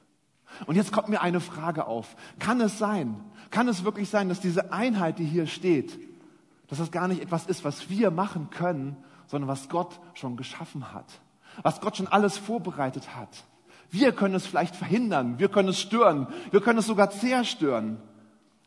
Und 0.65 0.75
jetzt 0.75 0.91
kommt 0.91 1.09
mir 1.09 1.21
eine 1.21 1.39
Frage 1.39 1.85
auf. 1.85 2.15
Kann 2.39 2.61
es 2.61 2.77
sein, 2.77 3.23
kann 3.51 3.67
es 3.67 3.83
wirklich 3.83 4.09
sein, 4.09 4.29
dass 4.29 4.39
diese 4.39 4.73
Einheit, 4.73 5.19
die 5.19 5.25
hier 5.25 5.47
steht, 5.47 5.99
dass 6.67 6.79
das 6.79 6.91
gar 6.91 7.07
nicht 7.07 7.21
etwas 7.21 7.47
ist, 7.47 7.63
was 7.63 7.89
wir 7.89 8.11
machen 8.11 8.49
können, 8.49 8.97
sondern 9.27 9.47
was 9.47 9.69
Gott 9.69 9.99
schon 10.13 10.37
geschaffen 10.37 10.93
hat, 10.93 11.05
was 11.61 11.81
Gott 11.81 11.97
schon 11.97 12.07
alles 12.07 12.37
vorbereitet 12.37 13.15
hat. 13.15 13.45
Wir 13.91 14.11
können 14.11 14.35
es 14.35 14.45
vielleicht 14.45 14.75
verhindern, 14.75 15.39
wir 15.39 15.49
können 15.49 15.69
es 15.69 15.79
stören, 15.79 16.27
wir 16.51 16.61
können 16.61 16.79
es 16.79 16.85
sogar 16.85 17.09
zerstören. 17.09 17.99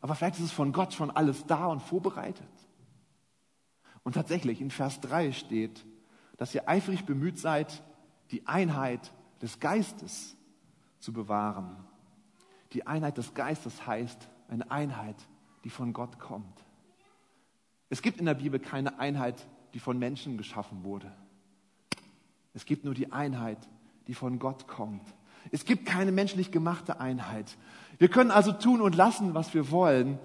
Aber 0.01 0.17
vielleicht 0.17 0.39
ist 0.39 0.47
es 0.47 0.53
von 0.53 0.73
Gott 0.73 0.95
schon 0.95 1.11
alles 1.12 1.47
da 1.47 1.67
und 1.67 1.81
vorbereitet. 1.81 2.49
Und 4.03 4.15
tatsächlich 4.15 4.61
in 4.61 4.73
Vers 4.73 5.01
3 5.01 5.31
steht, 5.31 5.85
dass 6.39 6.55
ihr 6.55 6.69
eifrig 6.69 7.05
bemüht 7.05 7.39
seid, 7.39 7.85
die 8.33 8.47
Einheit 8.49 9.12
des 9.41 9.61
Geistes 9.61 10.37
zu 11.03 11.13
bewahren. 11.13 11.77
Die 12.73 12.87
Einheit 12.87 13.19
des 13.19 13.35
Geistes 13.35 13.87
heißt 13.87 14.29
eine 14.49 14.71
Einheit, 14.71 15.17
die 15.65 15.71
von 15.71 15.93
Gott 15.93 16.19
kommt. 16.19 16.65
Es 17.91 18.03
gibt 18.03 18.21
in 18.21 18.27
der 18.27 18.35
Bibel 18.35 18.59
keine 18.61 18.99
Einheit, 18.99 19.47
die 19.75 19.81
von 19.81 19.99
Menschen 19.99 20.39
geschaffen 20.39 20.85
wurde. 20.85 21.13
Es 22.55 22.65
gibt 22.65 22.85
nur 22.85 22.95
die 22.95 23.13
Einheit, 23.13 23.59
die 24.07 24.15
von 24.15 24.39
Gott 24.39 24.69
kommt. 24.69 25.03
Es 25.51 25.65
gibt 25.65 25.87
keine 25.87 26.13
menschlich 26.13 26.53
gemachte 26.53 27.01
Einheit. 27.01 27.59
Wir 27.99 28.09
können 28.09 28.31
also 28.31 28.53
tun 28.53 28.81
und 28.81 28.95
lassen, 28.95 29.35
was 29.35 29.55
wir 29.55 29.71
wollen. 29.71 30.19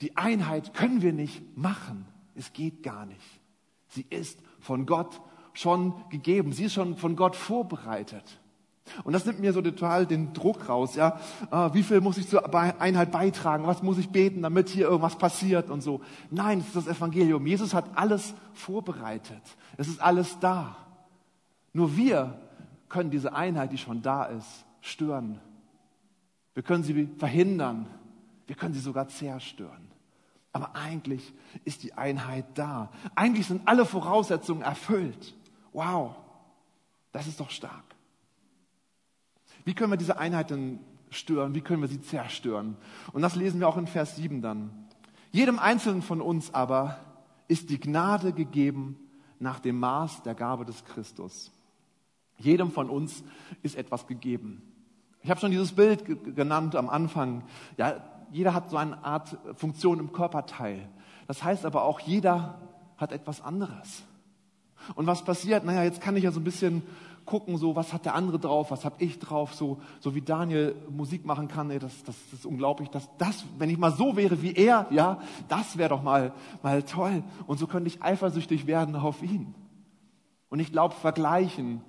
Die 0.00 0.16
Einheit 0.16 0.74
können 0.74 1.02
wir 1.02 1.12
nicht 1.12 1.56
machen. 1.56 2.06
Es 2.34 2.52
geht 2.52 2.82
gar 2.82 3.04
nicht. 3.04 3.40
Sie 3.88 4.06
ist 4.08 4.38
von 4.60 4.86
Gott 4.86 5.20
schon 5.54 6.08
gegeben. 6.10 6.52
Sie 6.52 6.64
ist 6.64 6.74
schon 6.74 6.96
von 6.96 7.16
Gott 7.16 7.34
vorbereitet. 7.34 8.40
Und 9.04 9.12
das 9.12 9.24
nimmt 9.24 9.40
mir 9.40 9.52
so 9.52 9.62
total 9.62 10.06
den 10.06 10.32
Druck 10.32 10.68
raus, 10.68 10.94
ja. 10.94 11.20
Ah, 11.50 11.70
wie 11.72 11.82
viel 11.82 12.00
muss 12.00 12.18
ich 12.18 12.28
zur 12.28 12.52
Einheit 12.54 13.12
beitragen? 13.12 13.66
Was 13.66 13.82
muss 13.82 13.98
ich 13.98 14.10
beten, 14.10 14.42
damit 14.42 14.68
hier 14.68 14.86
irgendwas 14.86 15.16
passiert 15.16 15.70
und 15.70 15.80
so? 15.80 16.00
Nein, 16.30 16.60
es 16.60 16.66
ist 16.68 16.76
das 16.76 16.96
Evangelium. 16.96 17.46
Jesus 17.46 17.72
hat 17.72 17.84
alles 17.94 18.34
vorbereitet. 18.52 19.42
Es 19.76 19.88
ist 19.88 20.00
alles 20.00 20.38
da. 20.40 20.76
Nur 21.72 21.96
wir 21.96 22.38
können 22.88 23.10
diese 23.10 23.32
Einheit, 23.32 23.72
die 23.72 23.78
schon 23.78 24.02
da 24.02 24.24
ist, 24.24 24.64
stören. 24.80 25.40
Wir 26.54 26.62
können 26.62 26.82
sie 26.82 27.08
verhindern. 27.18 27.86
Wir 28.46 28.56
können 28.56 28.74
sie 28.74 28.80
sogar 28.80 29.08
zerstören. 29.08 29.88
Aber 30.52 30.74
eigentlich 30.74 31.32
ist 31.64 31.84
die 31.84 31.94
Einheit 31.94 32.44
da. 32.54 32.90
Eigentlich 33.14 33.46
sind 33.46 33.68
alle 33.68 33.86
Voraussetzungen 33.86 34.62
erfüllt. 34.62 35.34
Wow, 35.72 36.16
das 37.12 37.28
ist 37.28 37.38
doch 37.38 37.50
stark. 37.50 37.84
Wie 39.64 39.74
können 39.74 39.92
wir 39.92 39.96
diese 39.96 40.18
Einheit 40.18 40.50
denn 40.50 40.80
stören? 41.10 41.54
Wie 41.54 41.60
können 41.60 41.82
wir 41.82 41.88
sie 41.88 42.00
zerstören? 42.00 42.76
Und 43.12 43.22
das 43.22 43.36
lesen 43.36 43.60
wir 43.60 43.68
auch 43.68 43.76
in 43.76 43.86
Vers 43.86 44.16
7 44.16 44.42
dann. 44.42 44.70
Jedem 45.32 45.58
Einzelnen 45.58 46.02
von 46.02 46.20
uns 46.20 46.54
aber 46.54 46.98
ist 47.48 47.70
die 47.70 47.80
Gnade 47.80 48.32
gegeben 48.32 48.96
nach 49.38 49.60
dem 49.60 49.78
Maß 49.78 50.22
der 50.22 50.34
Gabe 50.34 50.64
des 50.64 50.84
Christus. 50.84 51.50
Jedem 52.38 52.70
von 52.70 52.88
uns 52.88 53.22
ist 53.62 53.76
etwas 53.76 54.06
gegeben. 54.06 54.62
Ich 55.22 55.30
habe 55.30 55.40
schon 55.40 55.50
dieses 55.50 55.72
Bild 55.72 56.04
genannt 56.34 56.74
am 56.74 56.88
Anfang. 56.88 57.44
Ja, 57.76 58.02
jeder 58.30 58.54
hat 58.54 58.70
so 58.70 58.76
eine 58.76 59.04
Art 59.04 59.36
Funktion 59.54 59.98
im 59.98 60.12
Körperteil. 60.12 60.88
Das 61.26 61.44
heißt 61.44 61.66
aber 61.66 61.84
auch, 61.84 62.00
jeder 62.00 62.58
hat 62.96 63.12
etwas 63.12 63.40
anderes. 63.40 64.02
Und 64.94 65.06
was 65.06 65.24
passiert? 65.24 65.64
Naja, 65.64 65.82
jetzt 65.84 66.00
kann 66.00 66.16
ich 66.16 66.24
ja 66.24 66.32
so 66.32 66.40
ein 66.40 66.44
bisschen 66.44 66.82
gucken, 67.24 67.56
so 67.56 67.76
was 67.76 67.92
hat 67.92 68.04
der 68.04 68.14
andere 68.14 68.38
drauf, 68.38 68.70
was 68.70 68.84
habe 68.84 68.96
ich 69.02 69.18
drauf, 69.18 69.54
so, 69.54 69.80
so 70.00 70.14
wie 70.14 70.20
Daniel 70.20 70.74
Musik 70.88 71.24
machen 71.24 71.48
kann, 71.48 71.70
ey, 71.70 71.78
das, 71.78 72.02
das, 72.04 72.16
das 72.30 72.40
ist 72.40 72.46
unglaublich, 72.46 72.88
dass 72.88 73.08
das, 73.18 73.44
wenn 73.58 73.70
ich 73.70 73.78
mal 73.78 73.92
so 73.92 74.16
wäre 74.16 74.42
wie 74.42 74.52
er, 74.52 74.86
ja, 74.90 75.20
das 75.48 75.76
wäre 75.76 75.90
doch 75.90 76.02
mal, 76.02 76.32
mal 76.62 76.82
toll. 76.82 77.22
Und 77.46 77.58
so 77.58 77.66
könnte 77.66 77.88
ich 77.88 78.02
eifersüchtig 78.02 78.66
werden 78.66 78.96
auf 78.96 79.22
ihn. 79.22 79.54
Und 80.48 80.60
ich 80.60 80.72
glaube, 80.72 80.94
vergleichen 80.94 81.82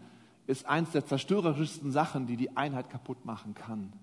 ist 0.47 0.65
eins 0.65 0.91
der 0.91 1.05
zerstörerischsten 1.05 1.91
Sachen, 1.91 2.27
die 2.27 2.37
die 2.37 2.55
Einheit 2.55 2.89
kaputt 2.89 3.25
machen 3.25 3.53
kann. 3.53 3.93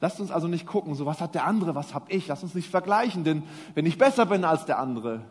Lasst 0.00 0.20
uns 0.20 0.30
also 0.30 0.48
nicht 0.48 0.66
gucken, 0.66 0.94
so 0.94 1.06
was 1.06 1.20
hat 1.20 1.34
der 1.34 1.46
andere, 1.46 1.74
was 1.74 1.94
habe 1.94 2.10
ich. 2.10 2.26
Lasst 2.26 2.42
uns 2.42 2.54
nicht 2.54 2.70
vergleichen, 2.70 3.24
denn 3.24 3.42
wenn 3.74 3.86
ich 3.86 3.98
besser 3.98 4.26
bin 4.26 4.44
als 4.44 4.64
der 4.64 4.78
andere, 4.78 5.22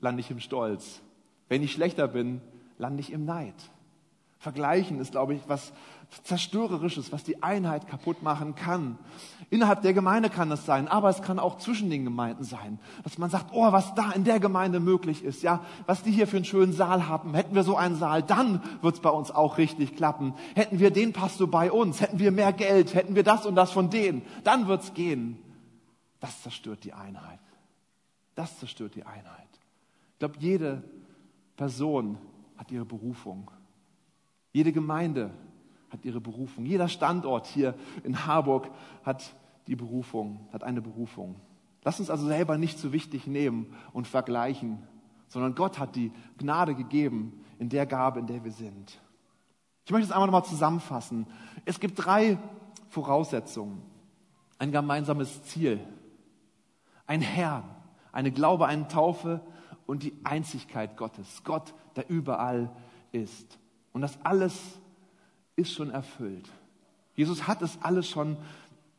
lande 0.00 0.20
ich 0.20 0.30
im 0.30 0.40
Stolz. 0.40 1.00
Wenn 1.48 1.62
ich 1.62 1.72
schlechter 1.72 2.08
bin, 2.08 2.40
lande 2.78 3.00
ich 3.00 3.12
im 3.12 3.24
Neid. 3.24 3.54
Vergleichen 4.46 5.00
ist, 5.00 5.10
glaube 5.10 5.34
ich, 5.34 5.40
was 5.48 5.72
Zerstörerisches, 6.22 7.10
was 7.10 7.24
die 7.24 7.42
Einheit 7.42 7.88
kaputt 7.88 8.22
machen 8.22 8.54
kann. 8.54 8.96
Innerhalb 9.50 9.82
der 9.82 9.92
Gemeinde 9.92 10.30
kann 10.30 10.52
es 10.52 10.64
sein, 10.64 10.86
aber 10.86 11.08
es 11.08 11.20
kann 11.20 11.40
auch 11.40 11.58
zwischen 11.58 11.90
den 11.90 12.04
Gemeinden 12.04 12.44
sein. 12.44 12.78
Dass 13.02 13.18
man 13.18 13.28
sagt, 13.28 13.46
oh, 13.52 13.72
was 13.72 13.96
da 13.96 14.12
in 14.12 14.22
der 14.22 14.38
Gemeinde 14.38 14.78
möglich 14.78 15.24
ist, 15.24 15.42
ja, 15.42 15.64
was 15.86 16.04
die 16.04 16.12
hier 16.12 16.28
für 16.28 16.36
einen 16.36 16.44
schönen 16.44 16.72
Saal 16.72 17.08
haben. 17.08 17.34
Hätten 17.34 17.56
wir 17.56 17.64
so 17.64 17.76
einen 17.76 17.96
Saal, 17.96 18.22
dann 18.22 18.62
wird 18.82 18.94
es 18.94 19.00
bei 19.00 19.10
uns 19.10 19.32
auch 19.32 19.58
richtig 19.58 19.96
klappen. 19.96 20.32
Hätten 20.54 20.78
wir 20.78 20.92
den 20.92 21.12
Pastor 21.12 21.50
bei 21.50 21.72
uns, 21.72 22.00
hätten 22.00 22.20
wir 22.20 22.30
mehr 22.30 22.52
Geld, 22.52 22.94
hätten 22.94 23.16
wir 23.16 23.24
das 23.24 23.46
und 23.46 23.56
das 23.56 23.72
von 23.72 23.90
denen, 23.90 24.22
dann 24.44 24.68
wird 24.68 24.84
es 24.84 24.94
gehen. 24.94 25.42
Das 26.20 26.40
zerstört 26.42 26.84
die 26.84 26.92
Einheit. 26.92 27.40
Das 28.36 28.60
zerstört 28.60 28.94
die 28.94 29.04
Einheit. 29.04 29.48
Ich 30.12 30.18
glaube, 30.20 30.36
jede 30.38 30.84
Person 31.56 32.16
hat 32.56 32.70
ihre 32.70 32.84
Berufung. 32.84 33.50
Jede 34.56 34.72
Gemeinde 34.72 35.32
hat 35.90 36.06
ihre 36.06 36.18
Berufung. 36.18 36.64
Jeder 36.64 36.88
Standort 36.88 37.46
hier 37.46 37.74
in 38.04 38.24
Harburg 38.24 38.70
hat 39.04 39.34
die 39.66 39.76
Berufung, 39.76 40.48
hat 40.50 40.64
eine 40.64 40.80
Berufung. 40.80 41.36
Lass 41.84 42.00
uns 42.00 42.08
also 42.08 42.26
selber 42.26 42.56
nicht 42.56 42.78
zu 42.78 42.90
wichtig 42.90 43.26
nehmen 43.26 43.66
und 43.92 44.06
vergleichen, 44.06 44.78
sondern 45.28 45.54
Gott 45.54 45.78
hat 45.78 45.94
die 45.94 46.10
Gnade 46.38 46.74
gegeben 46.74 47.44
in 47.58 47.68
der 47.68 47.84
Gabe, 47.84 48.18
in 48.18 48.28
der 48.28 48.44
wir 48.44 48.50
sind. 48.50 48.98
Ich 49.84 49.92
möchte 49.92 50.06
es 50.06 50.10
einmal 50.10 50.26
nochmal 50.28 50.46
zusammenfassen. 50.46 51.26
Es 51.66 51.78
gibt 51.78 52.02
drei 52.02 52.38
Voraussetzungen. 52.88 53.82
Ein 54.58 54.72
gemeinsames 54.72 55.42
Ziel, 55.42 55.80
ein 57.06 57.20
Herr, 57.20 57.62
eine 58.10 58.32
Glaube, 58.32 58.64
eine 58.64 58.88
Taufe 58.88 59.42
und 59.84 60.02
die 60.02 60.14
Einzigkeit 60.24 60.96
Gottes. 60.96 61.44
Gott, 61.44 61.74
der 61.94 62.08
überall 62.08 62.74
ist. 63.12 63.58
Und 63.96 64.02
das 64.02 64.18
alles 64.24 64.60
ist 65.56 65.72
schon 65.72 65.90
erfüllt. 65.90 66.46
Jesus 67.14 67.48
hat 67.48 67.62
es 67.62 67.78
alles 67.80 68.06
schon 68.06 68.36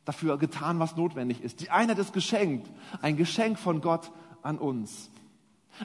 dafür 0.06 0.40
getan, 0.40 0.80
was 0.80 0.96
notwendig 0.96 1.44
ist. 1.44 1.62
Die 1.62 1.70
Einheit 1.70 2.00
ist 2.00 2.14
geschenkt, 2.14 2.68
ein 3.04 3.16
Geschenk 3.16 3.60
von 3.60 3.80
Gott 3.80 4.12
an 4.42 4.58
uns. 4.58 5.12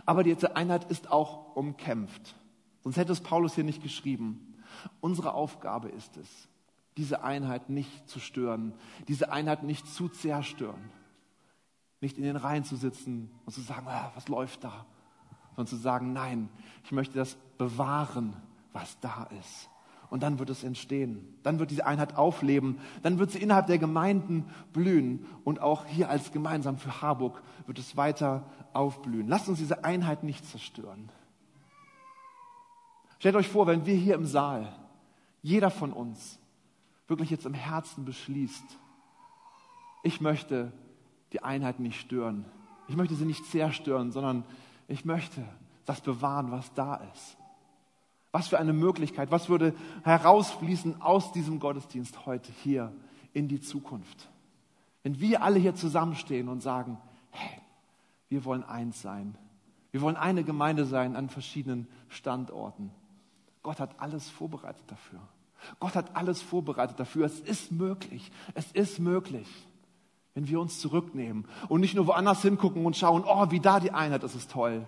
Aber 0.07 0.23
diese 0.25 0.57
Einheit 0.57 0.91
ist 0.91 1.13
auch 1.13 1.55
umkämpft. 1.55 2.35
Sonst 2.85 2.97
hätte 2.97 3.13
es 3.13 3.21
Paulus 3.21 3.55
hier 3.55 3.65
nicht 3.65 3.83
geschrieben. 3.83 4.57
Unsere 5.03 5.35
Aufgabe 5.35 5.91
ist 5.91 6.17
es, 6.17 6.49
diese 6.97 7.23
Einheit 7.23 7.69
nicht 7.69 8.09
zu 8.09 8.19
stören, 8.19 8.73
diese 9.09 9.31
Einheit 9.31 9.63
nicht 9.63 9.87
zu 9.87 10.09
zerstören. 10.09 10.89
Nicht 12.01 12.17
in 12.17 12.25
den 12.25 12.37
Reihen 12.37 12.65
zu 12.65 12.77
sitzen 12.77 13.31
und 13.45 13.53
zu 13.53 13.61
sagen, 13.61 13.87
ah, 13.89 14.11
was 14.15 14.29
läuft 14.29 14.65
da? 14.65 14.87
Sondern 15.51 15.67
zu 15.67 15.77
sagen, 15.77 16.15
nein, 16.15 16.49
ich 16.83 16.93
möchte 16.93 17.19
das 17.19 17.37
bewahren 17.59 18.35
was 18.73 18.99
da 19.01 19.29
ist. 19.41 19.69
Und 20.11 20.23
dann 20.23 20.39
wird 20.39 20.51
es 20.51 20.63
entstehen. 20.63 21.39
Dann 21.43 21.59
wird 21.59 21.71
diese 21.71 21.87
Einheit 21.87 22.17
aufleben. 22.17 22.79
Dann 23.03 23.19
wird 23.19 23.31
sie 23.31 23.39
innerhalb 23.39 23.67
der 23.67 23.79
Gemeinden 23.79 24.45
blühen. 24.75 25.25
Und 25.43 25.61
auch 25.61 25.87
hier 25.87 26.11
als 26.11 26.33
gemeinsam 26.33 26.77
für 26.77 27.01
Harburg 27.01 27.43
wird 27.67 27.79
es 27.79 27.97
weiter 27.97 28.45
aufblühen. 28.75 29.27
Lasst 29.27 29.49
uns 29.49 29.59
diese 29.59 29.85
Einheit 29.85 30.23
nicht 30.23 30.45
zerstören. 30.45 31.09
Stellt 33.19 33.37
euch 33.37 33.49
vor, 33.49 33.67
wenn 33.67 33.87
wir 33.87 33.95
hier 33.95 34.15
im 34.15 34.27
Saal, 34.27 34.71
jeder 35.41 35.71
von 35.71 35.93
uns, 35.95 36.39
wirklich 37.09 37.31
jetzt 37.31 37.47
im 37.47 37.55
Herzen 37.55 38.05
beschließt, 38.05 38.65
ich 40.03 40.21
möchte 40.21 40.73
die 41.33 41.43
Einheit 41.43 41.81
nicht 41.81 41.99
stören. 41.99 42.45
Ich 42.89 42.97
möchte 42.97 43.15
sie 43.15 43.25
nicht 43.25 43.47
zerstören, 43.47 44.13
sondern 44.13 44.45
ich 44.89 45.05
möchte 45.05 45.43
das 45.87 46.01
bewahren, 46.01 46.51
was 46.51 46.75
da 46.75 46.97
ist. 47.15 47.39
Was 48.33 48.49
für 48.49 48.59
eine 48.59 48.73
Möglichkeit, 48.73 49.31
was 49.31 49.49
würde 49.49 49.75
herausfließen 50.05 51.03
aus 51.03 51.33
diesem 51.33 51.61
Gottesdienst 51.61 52.27
heute 52.27 52.51
hier 52.63 52.93
in 53.35 53.49
die 53.49 53.61
Zukunft. 53.61 54.31
Wenn 55.03 55.21
wir 55.21 55.43
alle 55.43 55.59
hier 55.59 55.75
zusammenstehen 55.75 56.49
und 56.49 56.63
sagen, 56.63 56.99
hey, 57.31 57.61
wir 58.29 58.45
wollen 58.45 58.65
eins 58.65 59.03
sein. 59.03 59.37
Wir 59.91 60.01
wollen 60.01 60.17
eine 60.17 60.43
Gemeinde 60.43 60.87
sein 60.87 61.17
an 61.17 61.29
verschiedenen 61.29 61.87
Standorten. 62.09 62.91
Gott 63.63 63.79
hat 63.79 64.01
alles 64.01 64.31
vorbereitet 64.31 64.85
dafür. 64.87 65.21
Gott 65.79 65.95
hat 65.95 66.17
alles 66.17 66.41
vorbereitet 66.41 66.99
dafür. 66.99 67.27
Es 67.27 67.41
ist 67.41 67.71
möglich. 67.73 68.33
Es 68.55 68.73
ist 68.73 68.99
möglich, 68.99 69.47
wenn 70.35 70.49
wir 70.49 70.61
uns 70.61 70.81
zurücknehmen 70.81 71.47
und 71.69 71.83
nicht 71.83 71.95
nur 71.95 72.07
woanders 72.07 72.43
hingucken 72.43 72.87
und 72.87 72.97
schauen, 72.97 73.25
oh, 73.27 73.51
wie 73.51 73.61
da 73.61 73.79
die 73.81 73.93
Einheit 73.93 74.23
ist, 74.25 74.35
ist 74.35 74.51
toll, 74.51 74.87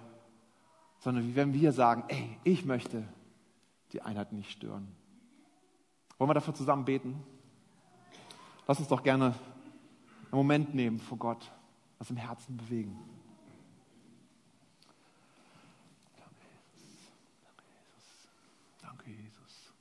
sondern 1.01 1.37
wenn 1.37 1.53
wir 1.53 1.73
sagen, 1.73 2.05
ey, 2.09 2.39
ich 2.45 2.65
möchte 2.65 3.05
die 3.95 4.03
Einheit 4.03 4.33
nicht 4.33 4.51
stören. 4.51 4.89
Wollen 6.19 6.29
wir 6.29 6.35
dafür 6.35 6.55
zusammen 6.55 6.85
beten? 6.85 7.23
Lass 8.67 8.79
uns 8.81 8.89
doch 8.89 9.03
gerne 9.03 9.27
einen 9.27 10.33
Moment 10.33 10.75
nehmen 10.75 10.99
vor 10.99 11.17
Gott, 11.17 11.53
was 11.99 12.11
im 12.11 12.17
Herzen 12.17 12.57
bewegen. 12.57 12.99
Danke, 16.17 16.41
Jesus. 16.61 17.13
Danke, 18.83 19.11
Jesus. 19.11 19.75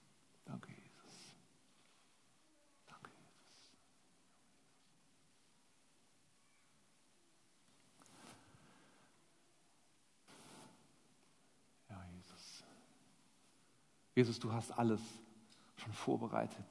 Danke, 0.46 0.70
Jesus. 0.70 1.34
Ja, 11.90 12.04
Jesus. 12.16 12.64
Jesus, 14.16 14.40
du 14.40 14.52
hast 14.52 14.72
alles 14.78 15.02
schon 15.78 15.94
vorbereitet. 15.94 16.66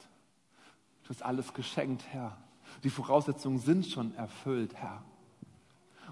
Du 1.03 1.09
hast 1.09 1.23
alles 1.23 1.53
geschenkt, 1.53 2.05
Herr. 2.11 2.37
Die 2.83 2.89
Voraussetzungen 2.89 3.59
sind 3.59 3.85
schon 3.85 4.15
erfüllt, 4.15 4.73
Herr. 4.75 5.03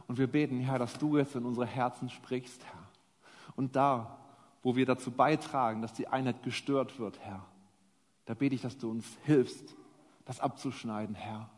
Und 0.08 0.18
wir 0.18 0.28
beten, 0.28 0.60
Herr, 0.60 0.80
dass 0.80 0.98
du 0.98 1.18
jetzt 1.18 1.36
in 1.36 1.46
unsere 1.46 1.66
Herzen 1.66 2.10
sprichst, 2.10 2.64
Herr. 2.66 2.88
Und 3.56 3.76
da, 3.76 4.18
wo 4.62 4.76
wir 4.76 4.86
dazu 4.86 5.12
beitragen, 5.12 5.82
dass 5.82 5.94
die 5.94 6.08
Einheit 6.08 6.44
gestört 6.44 7.00
wird, 7.00 7.20
Herr, 7.20 7.46
da 8.26 8.34
bete 8.34 8.56
ich, 8.56 8.62
dass 8.62 8.78
du 8.78 8.90
uns 8.90 9.06
hilfst, 9.24 9.76
das 10.26 10.40
abzuschneiden, 10.40 11.16
Herr. 11.16 11.50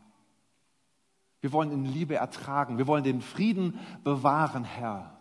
Wir 1.40 1.52
wollen 1.52 1.72
in 1.72 1.84
Liebe 1.84 2.14
ertragen. 2.14 2.78
Wir 2.78 2.86
wollen 2.86 3.04
den 3.04 3.20
Frieden 3.20 3.78
bewahren, 4.02 4.64
Herr. 4.64 5.18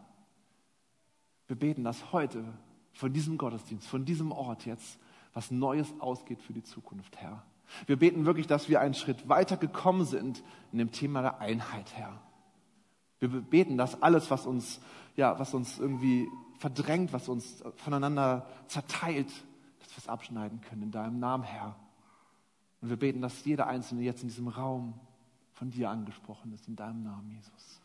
Wir 1.47 1.57
beten, 1.57 1.83
dass 1.83 2.13
heute 2.13 2.45
von 2.93 3.11
diesem 3.11 3.37
Gottesdienst, 3.37 3.87
von 3.87 4.05
diesem 4.05 4.31
Ort 4.31 4.65
jetzt 4.65 4.99
was 5.33 5.51
Neues 5.51 5.91
ausgeht 5.99 6.41
für 6.41 6.53
die 6.53 6.63
Zukunft, 6.63 7.17
Herr. 7.17 7.43
Wir 7.87 7.97
beten 7.97 8.25
wirklich, 8.25 8.47
dass 8.47 8.69
wir 8.69 8.79
einen 8.79 8.93
Schritt 8.93 9.27
weiter 9.27 9.57
gekommen 9.57 10.05
sind 10.05 10.43
in 10.71 10.77
dem 10.77 10.91
Thema 10.91 11.21
der 11.21 11.39
Einheit, 11.39 11.91
Herr. 11.95 12.21
Wir 13.19 13.29
beten, 13.29 13.77
dass 13.77 14.01
alles, 14.01 14.29
was 14.29 14.45
uns, 14.45 14.79
ja, 15.15 15.39
was 15.39 15.53
uns 15.53 15.79
irgendwie 15.79 16.27
verdrängt, 16.59 17.13
was 17.13 17.29
uns 17.29 17.63
voneinander 17.77 18.47
zerteilt, 18.67 19.29
dass 19.79 19.91
wir 19.91 19.97
es 19.97 20.07
abschneiden 20.07 20.61
können 20.61 20.83
in 20.83 20.91
deinem 20.91 21.19
Namen, 21.19 21.43
Herr. 21.43 21.75
Und 22.81 22.89
wir 22.89 22.97
beten, 22.97 23.21
dass 23.21 23.43
jeder 23.45 23.67
Einzelne 23.67 24.01
jetzt 24.01 24.21
in 24.23 24.27
diesem 24.27 24.49
Raum 24.49 24.93
von 25.53 25.71
dir 25.71 25.89
angesprochen 25.89 26.53
ist, 26.53 26.67
in 26.67 26.75
deinem 26.75 27.03
Namen, 27.03 27.31
Jesus. 27.31 27.82